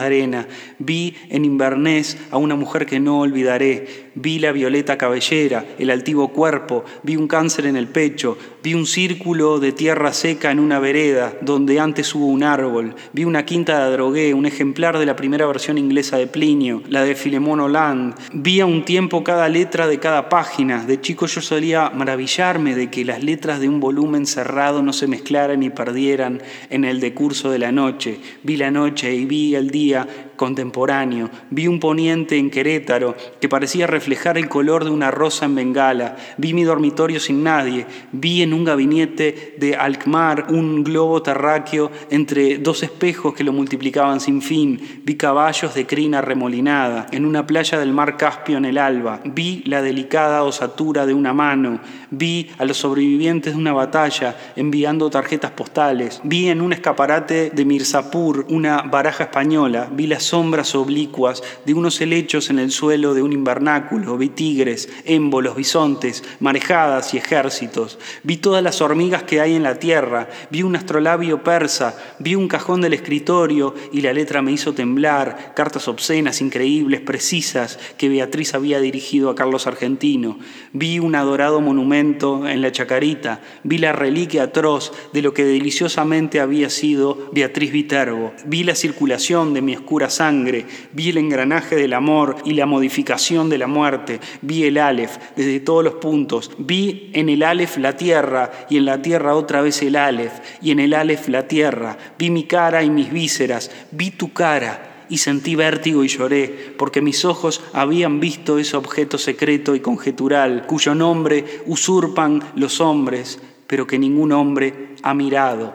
Vi 0.79 1.15
en 1.29 1.45
Inverness 1.45 2.17
a 2.31 2.37
una 2.37 2.55
mujer 2.55 2.85
que 2.85 2.99
no 2.99 3.19
olvidaré. 3.19 4.08
Vi 4.15 4.39
la 4.39 4.51
violeta 4.51 4.97
cabellera, 4.97 5.65
el 5.77 5.89
altivo 5.89 6.29
cuerpo, 6.29 6.83
vi 7.03 7.15
un 7.15 7.27
cáncer 7.27 7.65
en 7.65 7.75
el 7.75 7.87
pecho, 7.87 8.37
vi 8.63 8.73
un 8.73 8.85
círculo 8.85 9.59
de 9.59 9.71
tierra 9.71 10.13
seca 10.13 10.51
en 10.51 10.59
una 10.59 10.79
vereda 10.79 11.33
donde 11.41 11.79
antes 11.79 12.13
hubo 12.15 12.25
un 12.25 12.43
árbol, 12.43 12.95
vi 13.13 13.23
una 13.23 13.45
quinta 13.45 13.77
de 13.77 13.83
Adrogué, 13.85 14.33
un 14.33 14.45
ejemplar 14.45 14.97
de 14.97 15.05
la 15.05 15.15
primera 15.15 15.45
versión 15.45 15.77
inglesa 15.77 16.17
de 16.17 16.27
Plinio, 16.27 16.81
la 16.89 17.03
de 17.03 17.15
Filemón 17.15 17.59
Hollande. 17.59 18.15
Vi 18.33 18.59
a 18.59 18.65
un 18.65 18.85
tiempo 18.85 19.23
cada 19.23 19.49
letra 19.49 19.87
de 19.87 19.99
cada 19.99 20.29
página. 20.29 20.85
De 20.85 20.99
chico 21.01 21.25
yo 21.27 21.41
solía 21.41 21.89
maravillarme 21.89 22.75
de 22.75 22.89
que 22.89 23.05
las 23.05 23.23
letras 23.23 23.59
de 23.59 23.69
un 23.69 23.79
volumen 23.79 24.25
cerrado 24.25 24.81
no 24.81 24.93
se 24.93 25.07
mezclaran 25.07 25.63
y 25.63 25.69
perdieran 25.69 26.41
en 26.69 26.85
el 26.85 26.99
decurso 26.99 27.51
de 27.51 27.59
la 27.59 27.71
noche. 27.71 28.19
Vi 28.43 28.57
la 28.57 28.71
noche 28.71 29.13
y 29.13 29.25
vi 29.25 29.55
el 29.55 29.69
día 29.69 30.07
contemporáneo. 30.39 31.29
Vi 31.49 31.67
un 31.67 31.81
poniente 31.81 32.37
en 32.37 32.49
Querétaro 32.49 33.13
que 33.41 33.49
parecía 33.49 33.87
reflejar 33.87 34.37
el 34.37 34.47
color 34.47 34.85
de 34.85 34.89
una 34.89 35.11
rosa 35.11 35.43
en 35.43 35.55
Bengala. 35.55 36.15
Vi 36.37 36.53
mi 36.53 36.63
dormitorio 36.63 37.19
sin 37.19 37.43
nadie. 37.43 37.85
Vi 38.13 38.41
en 38.41 38.53
un 38.53 38.63
gabinete 38.63 39.55
de 39.57 39.75
Alkmaar 39.75 40.45
un 40.49 40.85
globo 40.85 41.21
terráqueo 41.21 41.91
entre 42.09 42.57
dos 42.57 42.83
espejos 42.83 43.33
que 43.33 43.43
lo 43.43 43.51
multiplicaban 43.51 44.21
sin 44.21 44.41
fin. 44.41 45.01
Vi 45.03 45.17
caballos 45.17 45.75
de 45.75 45.85
crina 45.85 46.21
remolinada 46.21 47.07
en 47.11 47.25
una 47.25 47.45
playa 47.45 47.77
del 47.77 47.91
mar 47.91 48.15
Caspio 48.15 48.57
en 48.57 48.63
el 48.63 48.77
alba. 48.77 49.19
Vi 49.25 49.61
la 49.65 49.81
delicada 49.81 50.43
osatura 50.43 51.05
de 51.05 51.13
una 51.13 51.33
mano. 51.33 51.81
Vi 52.11 52.49
a 52.57 52.63
los 52.63 52.77
sobrevivientes 52.77 53.55
de 53.55 53.59
una 53.59 53.73
batalla 53.73 54.37
enviando 54.55 55.09
tarjetas 55.09 55.51
postales. 55.51 56.21
Vi 56.23 56.47
en 56.47 56.61
un 56.61 56.71
escaparate 56.71 57.49
de 57.49 57.65
Mirzapur 57.65 58.45
una 58.47 58.83
baraja 58.83 59.25
española 59.25 59.89
vi 59.91 60.07
las 60.07 60.28
sombras 60.29 60.75
oblicuas 60.75 61.43
de 61.65 61.73
unos 61.73 61.99
helechos 62.01 62.49
en 62.49 62.59
el 62.59 62.71
suelo 62.71 63.13
de 63.13 63.23
un 63.23 63.33
invernáculo, 63.33 64.17
vi 64.17 64.29
tigres, 64.29 64.87
émbolos, 65.05 65.55
bisontes, 65.55 66.23
marejadas 66.39 67.13
y 67.13 67.17
ejércitos, 67.17 67.97
vi 68.23 68.37
todas 68.37 68.63
las 68.63 68.81
hormigas 68.81 69.23
que 69.23 69.41
hay 69.41 69.55
en 69.55 69.63
la 69.63 69.79
tierra, 69.79 70.29
vi 70.51 70.61
un 70.63 70.75
astrolabio 70.75 71.43
persa, 71.43 71.97
vi 72.19 72.35
un 72.35 72.47
cajón 72.47 72.81
del 72.81 72.93
escritorio 72.93 73.73
y 73.91 74.01
la 74.01 74.13
letra 74.13 74.41
me 74.41 74.51
hizo 74.51 74.73
temblar, 74.73 75.53
cartas 75.55 75.87
obscenas, 75.87 76.41
increíbles, 76.41 77.01
precisas, 77.01 77.79
que 77.97 78.09
Beatriz 78.09 78.53
había 78.53 78.79
dirigido 78.79 79.29
a 79.29 79.35
Carlos 79.35 79.65
Argentino, 79.65 80.37
vi 80.73 80.99
un 80.99 81.15
adorado 81.15 81.59
monumento 81.59 82.47
en 82.47 82.61
la 82.61 82.71
Chacarita, 82.71 83.41
vi 83.63 83.79
la 83.79 83.93
reliquia 83.93 84.43
atroz 84.43 84.91
de 85.11 85.23
lo 85.23 85.33
que 85.33 85.43
deliciosamente 85.43 86.39
había 86.39 86.69
sido 86.69 87.29
Beatriz 87.31 87.71
Viterbo, 87.71 88.33
vi 88.45 88.63
la 88.63 88.75
circulación 88.75 89.53
de 89.53 89.61
mi 89.61 89.75
oscura 89.75 90.09
sangre, 90.19 90.65
vi 90.91 91.11
el 91.11 91.17
engranaje 91.17 91.77
del 91.77 91.93
amor 91.93 92.35
y 92.43 92.51
la 92.53 92.65
modificación 92.65 93.49
de 93.49 93.57
la 93.57 93.67
muerte, 93.67 94.19
vi 94.41 94.65
el 94.65 94.77
Aleph 94.77 95.15
desde 95.37 95.61
todos 95.61 95.81
los 95.81 95.93
puntos, 95.93 96.51
vi 96.57 97.09
en 97.13 97.29
el 97.29 97.41
Aleph 97.41 97.77
la 97.77 97.95
tierra 97.95 98.51
y 98.69 98.75
en 98.75 98.83
la 98.83 99.01
tierra 99.01 99.33
otra 99.35 99.61
vez 99.61 99.81
el 99.81 99.95
Aleph 99.95 100.33
y 100.61 100.71
en 100.71 100.81
el 100.81 100.93
Aleph 100.93 101.29
la 101.29 101.47
tierra, 101.47 101.97
vi 102.17 102.31
mi 102.31 102.43
cara 102.43 102.83
y 102.83 102.89
mis 102.89 103.13
vísceras, 103.13 103.71
vi 103.91 104.11
tu 104.11 104.33
cara 104.33 105.05
y 105.07 105.19
sentí 105.19 105.55
vértigo 105.55 106.03
y 106.03 106.09
lloré, 106.09 106.73
porque 106.77 107.01
mis 107.01 107.23
ojos 107.23 107.61
habían 107.71 108.19
visto 108.19 108.59
ese 108.59 108.75
objeto 108.75 109.17
secreto 109.17 109.73
y 109.73 109.79
conjetural, 109.79 110.65
cuyo 110.67 110.95
nombre 110.95 111.45
usurpan 111.65 112.43
los 112.57 112.81
hombres, 112.81 113.39
pero 113.67 113.87
que 113.87 113.97
ningún 113.97 114.33
hombre 114.33 114.95
ha 115.01 115.13
mirado, 115.13 115.73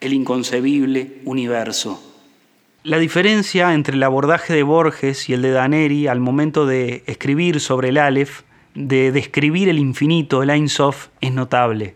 el 0.00 0.12
inconcebible 0.12 1.22
universo. 1.24 2.09
La 2.82 2.98
diferencia 2.98 3.74
entre 3.74 3.96
el 3.96 4.02
abordaje 4.02 4.54
de 4.54 4.62
Borges 4.62 5.28
y 5.28 5.34
el 5.34 5.42
de 5.42 5.50
Daneri 5.50 6.06
al 6.06 6.18
momento 6.18 6.64
de 6.64 7.02
escribir 7.04 7.60
sobre 7.60 7.90
el 7.90 7.98
Aleph, 7.98 8.40
de 8.74 9.12
describir 9.12 9.68
el 9.68 9.78
infinito, 9.78 10.42
el 10.42 10.48
Ein 10.48 10.70
Sof, 10.70 11.08
es 11.20 11.30
notable. 11.30 11.94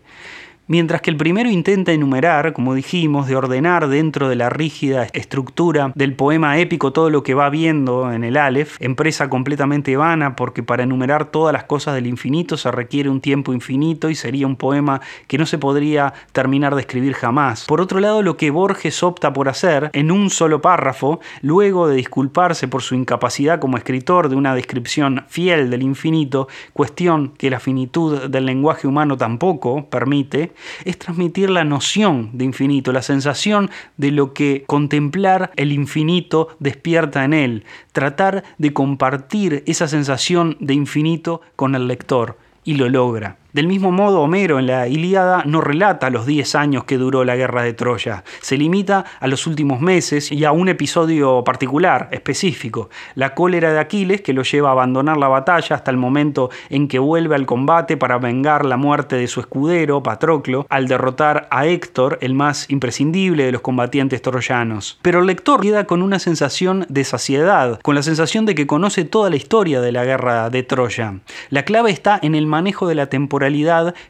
Mientras 0.67 1.01
que 1.01 1.11
el 1.11 1.17
primero 1.17 1.47
intenta 1.47 1.91
enumerar, 1.91 2.51
como 2.53 2.73
dijimos, 2.73 3.27
de 3.27 3.35
ordenar 3.35 3.87
dentro 3.87 4.29
de 4.29 4.35
la 4.35 4.49
rígida 4.49 5.03
estructura 5.13 5.91
del 5.93 6.15
poema 6.15 6.57
épico 6.57 6.91
todo 6.91 7.11
lo 7.11 7.21
que 7.21 7.35
va 7.35 7.51
viendo 7.51 8.11
en 8.11 8.23
el 8.23 8.35
Aleph, 8.35 8.77
empresa 8.79 9.29
completamente 9.29 9.95
vana 9.95 10.35
porque 10.35 10.63
para 10.63 10.81
enumerar 10.81 11.25
todas 11.25 11.53
las 11.53 11.65
cosas 11.65 11.93
del 11.93 12.07
infinito 12.07 12.57
se 12.57 12.71
requiere 12.71 13.11
un 13.11 13.21
tiempo 13.21 13.53
infinito 13.53 14.09
y 14.09 14.15
sería 14.15 14.47
un 14.47 14.55
poema 14.55 15.01
que 15.27 15.37
no 15.37 15.45
se 15.45 15.59
podría 15.59 16.15
terminar 16.31 16.73
de 16.73 16.81
escribir 16.81 17.13
jamás. 17.13 17.65
Por 17.65 17.79
otro 17.79 17.99
lado, 17.99 18.23
lo 18.23 18.35
que 18.35 18.49
Borges 18.49 19.03
opta 19.03 19.33
por 19.33 19.49
hacer 19.49 19.91
en 19.93 20.09
un 20.09 20.31
solo 20.31 20.61
párrafo, 20.61 21.19
luego 21.43 21.87
de 21.87 21.95
disculparse 21.97 22.67
por 22.67 22.81
su 22.81 22.95
incapacidad 22.95 23.59
como 23.59 23.77
escritor 23.77 24.29
de 24.29 24.35
una 24.35 24.55
descripción 24.55 25.25
fiel 25.27 25.69
del 25.69 25.83
infinito, 25.83 26.47
cuestión 26.73 27.33
que 27.37 27.51
la 27.51 27.59
finitud 27.59 28.29
del 28.29 28.47
lenguaje 28.47 28.87
humano 28.87 29.15
tampoco 29.15 29.85
permite, 29.91 30.54
es 30.83 30.97
transmitir 30.97 31.49
la 31.49 31.63
noción 31.63 32.29
de 32.33 32.45
infinito, 32.45 32.91
la 32.91 33.01
sensación 33.01 33.69
de 33.97 34.11
lo 34.11 34.33
que 34.33 34.63
contemplar 34.67 35.51
el 35.55 35.71
infinito 35.71 36.49
despierta 36.59 37.23
en 37.23 37.33
él, 37.33 37.65
tratar 37.91 38.43
de 38.57 38.73
compartir 38.73 39.63
esa 39.65 39.87
sensación 39.87 40.57
de 40.59 40.73
infinito 40.73 41.41
con 41.55 41.75
el 41.75 41.87
lector 41.87 42.37
y 42.63 42.75
lo 42.75 42.89
logra. 42.89 43.37
Del 43.55 43.67
mismo 43.67 43.89
modo, 43.89 44.19
Homero 44.19 44.59
en 44.59 44.67
la 44.67 44.89
Ilíada 44.89 45.43
no 45.45 45.61
relata 45.61 46.09
los 46.09 46.25
10 46.25 46.55
años 46.55 46.83
que 46.83 46.97
duró 46.97 47.23
la 47.23 47.37
guerra 47.37 47.63
de 47.63 47.71
Troya, 47.71 48.25
se 48.41 48.57
limita 48.57 49.05
a 49.17 49.29
los 49.29 49.47
últimos 49.47 49.79
meses 49.79 50.29
y 50.29 50.43
a 50.43 50.51
un 50.51 50.67
episodio 50.67 51.41
particular, 51.45 52.09
específico, 52.11 52.89
la 53.13 53.33
cólera 53.33 53.71
de 53.71 53.79
Aquiles 53.79 54.19
que 54.19 54.33
lo 54.33 54.43
lleva 54.43 54.67
a 54.67 54.71
abandonar 54.73 55.15
la 55.15 55.29
batalla 55.29 55.77
hasta 55.77 55.89
el 55.89 55.95
momento 55.95 56.49
en 56.69 56.89
que 56.89 56.99
vuelve 56.99 57.33
al 57.33 57.45
combate 57.45 57.95
para 57.95 58.17
vengar 58.17 58.65
la 58.65 58.75
muerte 58.75 59.15
de 59.15 59.27
su 59.27 59.39
escudero, 59.39 60.03
Patroclo, 60.03 60.65
al 60.69 60.89
derrotar 60.89 61.47
a 61.49 61.65
Héctor, 61.65 62.17
el 62.19 62.33
más 62.33 62.69
imprescindible 62.69 63.45
de 63.45 63.53
los 63.53 63.61
combatientes 63.61 64.21
troyanos. 64.21 64.99
Pero 65.01 65.21
el 65.21 65.27
lector 65.27 65.61
queda 65.61 65.85
con 65.85 66.01
una 66.01 66.19
sensación 66.19 66.85
de 66.89 67.05
saciedad, 67.05 67.79
con 67.83 67.95
la 67.95 68.03
sensación 68.03 68.45
de 68.45 68.53
que 68.53 68.67
conoce 68.67 69.05
toda 69.05 69.29
la 69.29 69.37
historia 69.37 69.79
de 69.79 69.93
la 69.93 70.03
guerra 70.03 70.49
de 70.49 70.63
Troya. 70.63 71.21
La 71.49 71.63
clave 71.63 71.91
está 71.91 72.19
en 72.21 72.35
el 72.35 72.47
manejo 72.47 72.89
de 72.89 72.95
la 72.95 73.05
temporalidad 73.07 73.44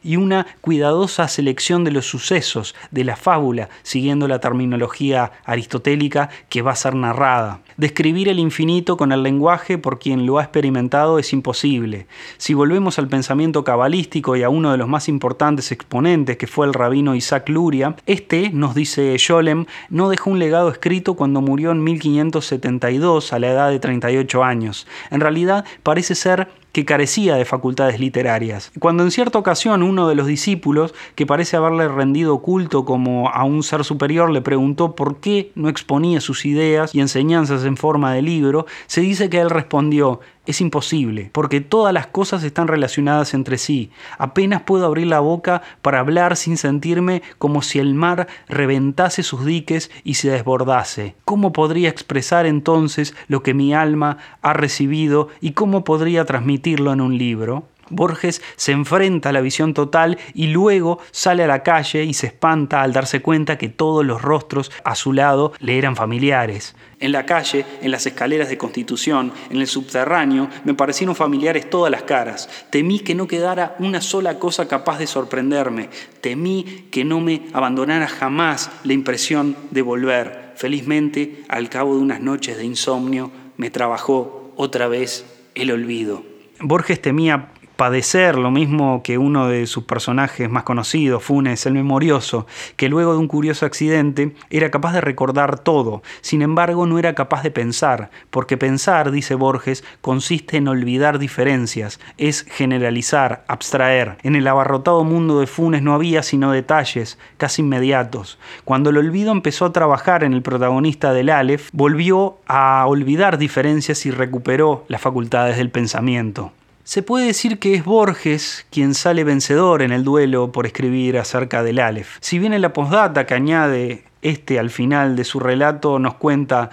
y 0.04 0.16
una 0.16 0.48
cuidadosa 0.62 1.28
selección 1.28 1.84
de 1.84 1.92
los 1.92 2.06
sucesos, 2.06 2.76
de 2.92 3.04
la 3.04 3.16
fábula, 3.16 3.70
siguiendo 3.84 4.28
la 4.28 4.40
terminología 4.40 5.32
aristotélica 5.46 6.30
que 6.50 6.62
va 6.62 6.72
a 6.72 6.76
ser 6.76 6.96
narrada. 6.96 7.62
Describir 7.78 8.30
el 8.30 8.40
infinito 8.40 8.96
con 8.96 9.12
el 9.12 9.24
lenguaje 9.24 9.78
por 9.78 10.00
quien 10.00 10.26
lo 10.26 10.40
ha 10.40 10.44
experimentado 10.44 11.20
es 11.20 11.34
imposible. 11.34 12.08
Si 12.38 12.54
volvemos 12.54 12.98
al 13.00 13.10
pensamiento 13.10 13.64
cabalístico 13.64 14.36
y 14.36 14.44
a 14.44 14.50
uno 14.50 14.72
de 14.72 14.78
los 14.78 14.88
más 14.88 15.10
importantes 15.10 15.72
exponentes 15.72 16.38
que 16.38 16.48
fue 16.48 16.66
el 16.68 16.74
rabino 16.74 17.16
Isaac 17.16 17.50
Luria, 17.50 17.96
este, 18.06 18.52
nos 18.52 18.76
dice 18.76 19.18
Scholem, 19.18 19.66
no 19.90 20.10
dejó 20.10 20.30
un 20.30 20.40
legado 20.40 20.70
escrito 20.70 21.16
cuando 21.16 21.42
murió 21.42 21.72
en 21.72 21.84
1572 21.84 23.34
a 23.34 23.40
la 23.40 23.48
edad 23.48 23.70
de 23.70 23.80
38 23.80 24.44
años. 24.44 24.88
En 25.12 25.20
realidad 25.20 25.66
parece 25.84 26.16
ser 26.16 26.48
que 26.76 26.84
carecía 26.84 27.36
de 27.36 27.46
facultades 27.46 28.02
literarias. 28.02 28.74
Cuando 28.80 29.04
en 29.04 29.12
cierta 29.12 29.40
ocasión 29.40 29.82
uno 29.82 30.10
de 30.10 30.16
los 30.16 30.28
discípulos, 30.28 30.94
que 31.16 31.26
parece 31.26 31.56
haberle 31.56 31.88
rendido 31.88 32.40
culto 32.40 32.84
como 32.84 33.30
a 33.30 33.46
un 33.46 33.64
ser 33.64 33.86
superior, 33.86 34.30
le 34.30 34.42
preguntó 34.42 34.94
por 34.94 35.22
qué 35.22 35.54
no 35.56 35.70
exponía 35.70 36.20
sus 36.20 36.46
ideas 36.46 36.94
y 36.94 37.00
enseñanzas 37.00 37.64
en 37.64 37.78
forma 37.78 38.12
de 38.12 38.24
libro, 38.24 38.66
se 38.88 39.00
dice 39.00 39.30
que 39.30 39.40
él 39.40 39.52
respondió, 39.52 40.20
Es 40.46 40.62
imposible, 40.62 41.30
porque 41.32 41.60
todas 41.60 41.94
las 41.94 42.08
cosas 42.08 42.44
están 42.44 42.68
relacionadas 42.68 43.34
entre 43.34 43.58
sí. 43.58 43.90
Apenas 44.18 44.62
puedo 44.62 44.86
abrir 44.86 45.08
la 45.08 45.20
boca 45.20 45.64
para 45.82 46.00
hablar 46.00 46.38
sin 46.38 46.58
sentirme 46.58 47.24
como 47.40 47.62
si 47.62 47.80
el 47.80 47.96
mar 47.96 48.28
reventase 48.48 49.24
sus 49.24 49.44
diques 49.46 49.90
y 50.04 50.16
se 50.16 50.30
desbordase. 50.30 51.16
¿Cómo 51.26 51.52
podría 51.52 51.90
expresar 51.90 52.46
entonces 52.46 53.16
lo 53.28 53.42
que 53.42 53.54
mi 53.54 53.74
alma 53.74 54.18
ha 54.42 54.54
recibido 54.54 55.30
y 55.42 55.52
cómo 55.52 55.84
podría 55.84 56.26
transmitirlo 56.26 56.94
en 56.94 57.02
un 57.02 57.18
libro? 57.18 57.64
Borges 57.90 58.42
se 58.56 58.72
enfrenta 58.72 59.30
a 59.30 59.32
la 59.32 59.42
visión 59.42 59.74
total 59.74 60.18
y 60.34 60.48
luego 60.48 61.00
sale 61.12 61.44
a 61.44 61.48
la 61.48 61.64
calle 61.64 62.04
y 62.04 62.14
se 62.14 62.28
espanta 62.28 62.82
al 62.82 62.94
darse 62.94 63.22
cuenta 63.22 63.58
que 63.58 63.70
todos 63.70 64.06
los 64.06 64.22
rostros 64.22 64.72
a 64.84 64.96
su 64.96 65.14
lado 65.14 65.54
le 65.60 65.78
eran 65.78 65.96
familiares. 65.96 66.76
En 67.00 67.12
la 67.12 67.26
calle, 67.26 67.66
en 67.82 67.92
las 67.92 68.06
escaleras 68.06 68.50
de 68.50 68.58
Constitución, 68.58 69.32
en 69.50 69.58
el 69.58 69.68
subterráneo, 69.68 70.50
me 70.64 70.74
parecieron 70.74 71.16
familiares 71.16 71.70
todas 71.70 71.92
las 71.92 72.04
caras. 72.04 72.50
Temí 72.70 73.00
que 73.00 73.16
no 73.16 73.28
quedara 73.28 73.76
una 73.80 74.02
sola 74.02 74.40
cosa 74.40 74.68
capaz 74.68 74.98
de 74.98 75.08
sorprenderme. 75.08 75.90
Temí 76.22 76.88
que 76.92 77.04
no 77.04 77.20
me 77.20 77.48
abandonara 77.54 78.08
jamás 78.08 78.72
la 78.84 78.94
impresión 78.94 79.58
de 79.72 79.82
volver. 79.82 80.54
Felizmente, 80.56 81.44
al 81.50 81.70
cabo 81.70 81.96
de 81.96 82.02
unas 82.02 82.22
noches 82.22 82.58
de 82.58 82.66
insomnio, 82.66 83.30
me 83.58 83.70
trabajó 83.70 84.54
otra 84.56 84.88
vez 84.88 85.26
el 85.54 85.72
olvido. 85.72 86.24
Borges 86.60 87.02
temía 87.02 87.50
padecer 87.76 88.38
lo 88.38 88.52
mismo 88.52 89.02
que 89.04 89.18
uno 89.18 89.48
de 89.48 89.68
sus 89.68 89.84
personajes 89.84 90.50
más 90.50 90.64
conocidos, 90.64 91.24
Funes, 91.24 91.66
el 91.66 91.74
memorioso, 91.74 92.48
que 92.76 92.90
luego 92.90 93.14
de 93.14 93.20
un 93.20 93.28
curioso 93.28 93.66
accidente 93.66 94.36
era 94.50 94.72
capaz 94.72 94.94
de 94.94 95.02
recordar 95.02 95.60
todo, 95.60 96.02
sin 96.22 96.42
embargo 96.42 96.86
no 96.86 97.00
era 97.00 97.16
capaz 97.16 97.44
de 97.44 97.52
pensar, 97.52 98.10
porque 98.30 98.58
pensar, 98.58 99.12
dice 99.12 99.36
Borges, 99.36 99.84
consiste 100.02 100.58
en 100.58 100.68
olvidar 100.68 101.20
diferencias, 101.20 102.00
es 102.18 102.44
generalizar, 102.44 103.44
abstraer. 103.48 104.18
En 104.24 104.36
el 104.36 104.48
abarrotado 104.48 105.04
mundo 105.04 105.40
de 105.40 105.48
Funes 105.48 105.82
no 105.82 105.94
había 105.94 106.24
sino 106.24 106.52
detalles, 106.52 107.18
casi 107.38 107.62
inmediatos. 107.62 108.40
Cuando 108.64 108.90
el 108.90 108.98
olvido 108.98 109.32
empezó 109.32 109.66
a 109.66 109.74
trabajar 109.74 110.24
en 110.24 110.34
el 110.34 110.42
protagonista 110.42 111.14
del 111.14 111.30
Aleph, 111.30 111.70
volvió 111.74 112.38
a 112.48 112.86
olvidar 112.88 113.38
diferencias 113.38 114.06
y 114.06 114.12
recuperó 114.12 114.86
las 114.88 115.02
facultades 115.02 115.58
del 115.58 115.70
pensamiento. 115.70 116.52
Se 116.86 117.02
puede 117.02 117.26
decir 117.26 117.58
que 117.58 117.74
es 117.74 117.84
Borges 117.84 118.68
quien 118.70 118.94
sale 118.94 119.24
vencedor 119.24 119.82
en 119.82 119.92
el 119.92 120.04
duelo 120.04 120.52
por 120.52 120.68
escribir 120.68 121.18
acerca 121.18 121.64
del 121.64 121.80
Aleph. 121.80 122.18
Si 122.20 122.38
bien 122.38 122.54
en 122.54 122.62
la 122.62 122.74
postdata 122.74 123.26
que 123.26 123.34
añade 123.34 124.04
este 124.22 124.60
al 124.60 124.70
final 124.70 125.16
de 125.16 125.24
su 125.24 125.40
relato 125.40 125.98
nos 125.98 126.14
cuenta 126.14 126.70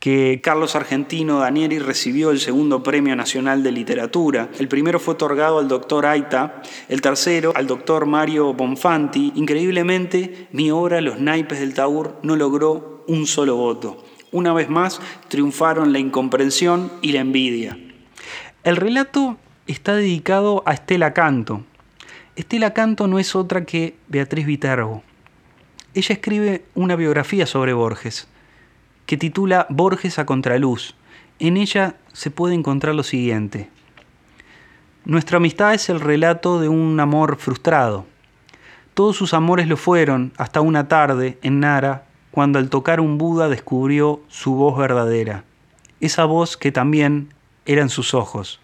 que 0.00 0.40
Carlos 0.42 0.74
Argentino 0.74 1.38
Danieri 1.38 1.78
recibió 1.78 2.32
el 2.32 2.40
segundo 2.40 2.82
Premio 2.82 3.14
Nacional 3.14 3.62
de 3.62 3.70
Literatura. 3.70 4.48
El 4.58 4.66
primero 4.66 4.98
fue 4.98 5.14
otorgado 5.14 5.60
al 5.60 5.68
doctor 5.68 6.06
Aita, 6.06 6.60
el 6.88 7.00
tercero 7.00 7.52
al 7.54 7.68
doctor 7.68 8.04
Mario 8.04 8.54
Bonfanti. 8.54 9.32
Increíblemente, 9.36 10.48
mi 10.50 10.72
obra 10.72 11.00
Los 11.00 11.20
naipes 11.20 11.60
del 11.60 11.72
Taur 11.72 12.18
no 12.24 12.34
logró 12.34 13.04
un 13.06 13.28
solo 13.28 13.54
voto. 13.54 14.04
Una 14.32 14.52
vez 14.52 14.68
más, 14.68 15.00
triunfaron 15.28 15.92
la 15.92 16.00
incomprensión 16.00 16.90
y 17.00 17.12
la 17.12 17.20
envidia. 17.20 17.78
El 18.64 18.74
relato 18.74 19.38
está 19.66 19.94
dedicado 19.94 20.62
a 20.66 20.74
Estela 20.74 21.14
Canto. 21.14 21.62
Estela 22.36 22.72
Canto 22.72 23.06
no 23.06 23.18
es 23.18 23.36
otra 23.36 23.64
que 23.64 23.96
Beatriz 24.08 24.46
Viterbo. 24.46 25.02
Ella 25.94 26.14
escribe 26.14 26.64
una 26.74 26.96
biografía 26.96 27.46
sobre 27.46 27.72
Borges, 27.72 28.26
que 29.06 29.16
titula 29.16 29.66
Borges 29.68 30.18
a 30.18 30.26
contraluz. 30.26 30.94
En 31.38 31.56
ella 31.56 31.96
se 32.12 32.30
puede 32.30 32.54
encontrar 32.54 32.94
lo 32.94 33.02
siguiente. 33.02 33.68
Nuestra 35.04 35.36
amistad 35.36 35.74
es 35.74 35.88
el 35.88 36.00
relato 36.00 36.60
de 36.60 36.68
un 36.68 36.98
amor 37.00 37.36
frustrado. 37.36 38.06
Todos 38.94 39.16
sus 39.16 39.34
amores 39.34 39.68
lo 39.68 39.76
fueron 39.76 40.32
hasta 40.36 40.60
una 40.60 40.88
tarde 40.88 41.38
en 41.42 41.60
Nara, 41.60 42.04
cuando 42.30 42.58
al 42.58 42.70
tocar 42.70 43.00
un 43.00 43.18
Buda 43.18 43.48
descubrió 43.48 44.22
su 44.28 44.54
voz 44.54 44.78
verdadera, 44.78 45.44
esa 46.00 46.24
voz 46.24 46.56
que 46.56 46.72
también 46.72 47.34
eran 47.66 47.90
sus 47.90 48.14
ojos. 48.14 48.60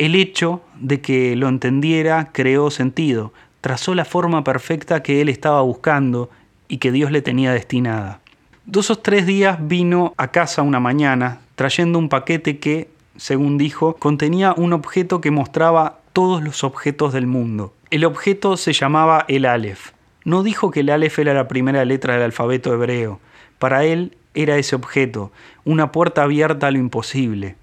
El 0.00 0.14
hecho 0.14 0.62
de 0.80 1.02
que 1.02 1.36
lo 1.36 1.46
entendiera 1.46 2.30
creó 2.32 2.70
sentido, 2.70 3.34
trazó 3.60 3.94
la 3.94 4.06
forma 4.06 4.42
perfecta 4.44 5.02
que 5.02 5.20
él 5.20 5.28
estaba 5.28 5.60
buscando 5.60 6.30
y 6.68 6.78
que 6.78 6.90
Dios 6.90 7.10
le 7.10 7.20
tenía 7.20 7.52
destinada. 7.52 8.20
Dos 8.64 8.88
o 8.90 8.96
tres 8.96 9.26
días 9.26 9.58
vino 9.60 10.14
a 10.16 10.28
casa 10.28 10.62
una 10.62 10.80
mañana 10.80 11.42
trayendo 11.54 11.98
un 11.98 12.08
paquete 12.08 12.58
que, 12.58 12.88
según 13.18 13.58
dijo, 13.58 13.96
contenía 13.96 14.54
un 14.56 14.72
objeto 14.72 15.20
que 15.20 15.30
mostraba 15.30 15.98
todos 16.14 16.42
los 16.42 16.64
objetos 16.64 17.12
del 17.12 17.26
mundo. 17.26 17.74
El 17.90 18.06
objeto 18.06 18.56
se 18.56 18.72
llamaba 18.72 19.26
el 19.28 19.44
Aleph. 19.44 19.90
No 20.24 20.42
dijo 20.42 20.70
que 20.70 20.80
el 20.80 20.88
Aleph 20.88 21.18
era 21.18 21.34
la 21.34 21.46
primera 21.46 21.84
letra 21.84 22.14
del 22.14 22.22
alfabeto 22.22 22.72
hebreo. 22.72 23.20
Para 23.58 23.84
él 23.84 24.16
era 24.32 24.56
ese 24.56 24.76
objeto, 24.76 25.30
una 25.66 25.92
puerta 25.92 26.22
abierta 26.22 26.68
a 26.68 26.70
lo 26.70 26.78
imposible. 26.78 27.56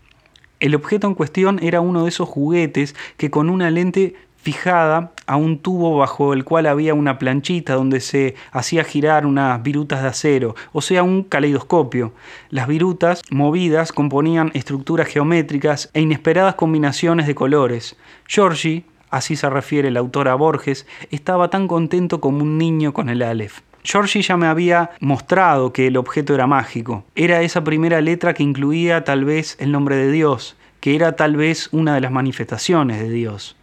El 0.60 0.74
objeto 0.74 1.06
en 1.06 1.14
cuestión 1.14 1.60
era 1.62 1.82
uno 1.82 2.04
de 2.04 2.10
esos 2.10 2.28
juguetes 2.28 2.96
que 3.18 3.30
con 3.30 3.50
una 3.50 3.70
lente 3.70 4.16
fijada 4.38 5.12
a 5.26 5.36
un 5.36 5.60
tubo 5.60 5.98
bajo 5.98 6.34
el 6.34 6.46
cual 6.46 6.68
había 6.68 6.94
una 6.94 7.20
planchita 7.20 7.76
donde 7.76 8.00
se 8.00 8.34
hacía 8.52 8.84
girar 8.84 9.26
unas 9.26 9.62
virutas 9.62 10.02
de 10.02 10.08
acero, 10.08 10.56
o 10.72 10.82
sea, 10.82 11.04
un 11.04 11.24
caleidoscopio. 11.24 12.14
Las 12.50 12.68
virutas 12.68 13.22
movidas 13.30 13.92
componían 13.92 14.52
estructuras 14.54 15.08
geométricas 15.08 15.90
e 15.94 16.02
inesperadas 16.02 16.56
combinaciones 16.56 17.28
de 17.28 17.36
colores. 17.36 17.98
Giorgi, 18.28 18.86
así 19.10 19.36
se 19.36 19.50
refiere 19.50 19.90
el 19.90 19.98
autor 19.98 20.28
a 20.28 20.36
Borges, 20.36 20.88
estaba 21.12 21.50
tan 21.50 21.68
contento 21.68 22.22
como 22.22 22.42
un 22.42 22.58
niño 22.58 22.94
con 22.94 23.10
el 23.10 23.22
Aleph. 23.22 23.67
Georgie 23.90 24.22
ya 24.22 24.36
me 24.36 24.48
había 24.48 24.92
mostrado 25.00 25.72
que 25.72 25.88
el 25.88 25.96
objeto 25.96 26.36
era 26.36 26.46
mágico. 26.46 27.06
Era 27.16 27.42
esa 27.42 27.64
primera 27.64 28.02
letra 28.02 28.34
que 28.34 28.44
incluía 28.44 29.06
tal 29.06 29.24
vez 29.24 29.56
el 29.62 29.72
nombre 29.72 29.96
de 29.96 30.12
Dios, 30.12 30.58
que 30.82 30.94
era 30.94 31.16
tal 31.16 31.38
vez 31.38 31.70
una 31.72 31.96
de 31.96 32.02
las 32.02 32.12
manifestaciones 32.12 33.00
de 33.00 33.10
Dios. 33.10 33.56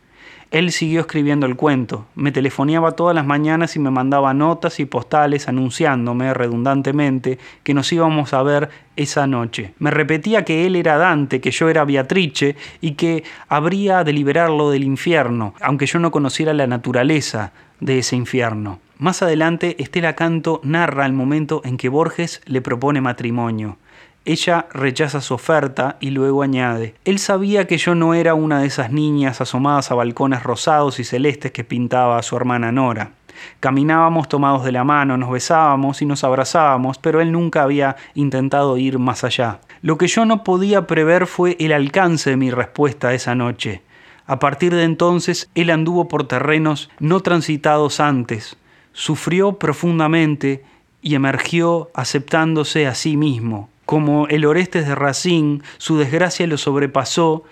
Él 0.51 0.73
siguió 0.73 1.03
escribiendo 1.03 1.45
el 1.45 1.57
cuento, 1.57 2.07
me 2.15 2.33
telefoneaba 2.33 2.93
todas 2.93 3.15
las 3.15 3.27
mañanas 3.27 3.77
y 3.77 3.81
me 3.81 3.91
mandaba 3.91 4.33
notas 4.33 4.81
y 4.81 4.87
postales 4.87 5.47
anunciándome 5.47 6.33
redundantemente 6.33 7.39
que 7.63 7.75
nos 7.75 7.93
íbamos 7.93 8.33
a 8.33 8.43
ver 8.43 8.71
esa 8.97 9.27
noche. 9.27 9.75
Me 9.79 9.91
repetía 9.91 10.43
que 10.43 10.65
él 10.65 10.77
era 10.77 10.97
Dante, 10.97 11.43
que 11.43 11.51
yo 11.51 11.69
era 11.69 11.85
Beatrice 11.85 12.57
y 12.81 12.93
que 12.93 13.25
habría 13.49 14.05
de 14.05 14.15
liberarlo 14.15 14.71
del 14.71 14.85
infierno, 14.85 15.53
aunque 15.61 15.85
yo 15.85 15.99
no 15.99 16.11
conociera 16.11 16.55
la 16.55 16.67
naturaleza 16.67 17.53
de 17.81 17.99
ese 17.99 18.17
infierno. 18.17 18.81
Más 18.98 19.22
adelante, 19.22 19.74
Estela 19.83 20.14
Canto 20.14 20.61
narra 20.62 21.04
el 21.04 21.12
momento 21.12 21.62
en 21.64 21.76
que 21.76 21.88
Borges 21.88 22.40
le 22.46 22.62
propone 22.62 23.00
matrimonio. 23.00 23.76
Ella 24.24 24.68
rechaza 24.72 25.20
su 25.20 25.35
oferta 25.35 25.96
y 26.00 26.11
luego 26.11 26.42
añade, 26.42 26.94
él 27.04 27.18
sabía 27.18 27.66
que 27.66 27.76
yo 27.76 27.94
no 27.94 28.14
era 28.14 28.35
una 28.35 28.61
de 28.61 28.68
esas 28.68 28.92
niñas 28.92 29.40
asomadas 29.40 29.90
a 29.90 29.96
balcones 29.96 30.44
rosados 30.44 31.00
y 31.00 31.04
celestes 31.04 31.50
que 31.50 31.64
pintaba 31.64 32.18
a 32.18 32.22
su 32.22 32.37
hermana 32.37 32.70
Nora. 32.70 33.11
Caminábamos 33.59 34.28
tomados 34.28 34.64
de 34.64 34.70
la 34.70 34.85
mano, 34.85 35.16
nos 35.16 35.30
besábamos 35.30 36.00
y 36.00 36.07
nos 36.07 36.22
abrazábamos, 36.22 36.98
pero 36.98 37.20
él 37.20 37.33
nunca 37.33 37.64
había 37.64 37.96
intentado 38.14 38.78
ir 38.78 39.00
más 39.00 39.24
allá. 39.24 39.59
Lo 39.83 39.98
que 39.98 40.07
yo 40.07 40.24
no 40.24 40.44
podía 40.44 40.87
prever 40.87 41.26
fue 41.26 41.57
el 41.59 41.72
alcance 41.72 42.30
de 42.30 42.37
mi 42.37 42.52
respuesta 42.52 43.12
esa 43.12 43.35
noche. 43.35 43.83
A 44.26 44.38
partir 44.38 44.72
de 44.72 44.85
entonces, 44.85 45.50
él 45.54 45.68
anduvo 45.68 46.09
por 46.09 46.26
terrenos 46.28 46.90
no 46.98 47.20
transitados 47.20 48.00
antes, 48.00 48.57
sufrió 48.94 49.59
profundamente 49.59 50.64
y 51.02 51.14
emergió 51.16 51.90
aceptándose 51.92 52.87
a 52.87 52.94
sí 52.94 53.18
mismo. 53.18 53.68
Como 53.85 54.26
el 54.28 54.46
Orestes 54.46 54.87
de 54.87 54.94
Racine, 54.94 55.61
su 55.76 55.98
desgracia 55.98 56.46
lo 56.46 56.57
sobrepasó 56.57 57.44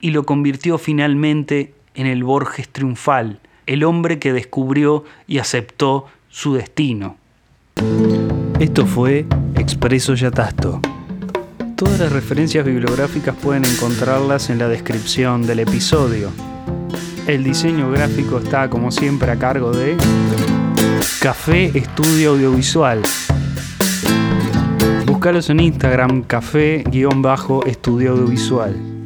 y 0.00 0.10
lo 0.10 0.24
convirtió 0.24 0.78
finalmente 0.78 1.74
en 1.94 2.06
el 2.06 2.24
Borges 2.24 2.68
triunfal, 2.68 3.38
el 3.66 3.84
hombre 3.84 4.18
que 4.18 4.32
descubrió 4.32 5.04
y 5.28 5.38
aceptó 5.38 6.06
su 6.28 6.54
destino. 6.54 7.16
Esto 8.58 8.86
fue 8.86 9.26
Expreso 9.54 10.14
Yatasto. 10.14 10.80
Todas 11.76 12.00
las 12.00 12.10
referencias 12.10 12.64
bibliográficas 12.64 13.36
pueden 13.36 13.64
encontrarlas 13.64 14.50
en 14.50 14.58
la 14.58 14.68
descripción 14.68 15.46
del 15.46 15.60
episodio. 15.60 16.32
El 17.28 17.44
diseño 17.44 17.90
gráfico 17.92 18.38
está 18.38 18.68
como 18.68 18.90
siempre 18.90 19.30
a 19.30 19.38
cargo 19.38 19.70
de 19.70 19.96
Café 21.20 21.70
Estudio 21.74 22.30
Audiovisual. 22.30 23.02
Búscalos 25.06 25.50
en 25.50 25.60
Instagram, 25.60 26.22
café-estudio 26.22 28.12
audiovisual. 28.12 28.97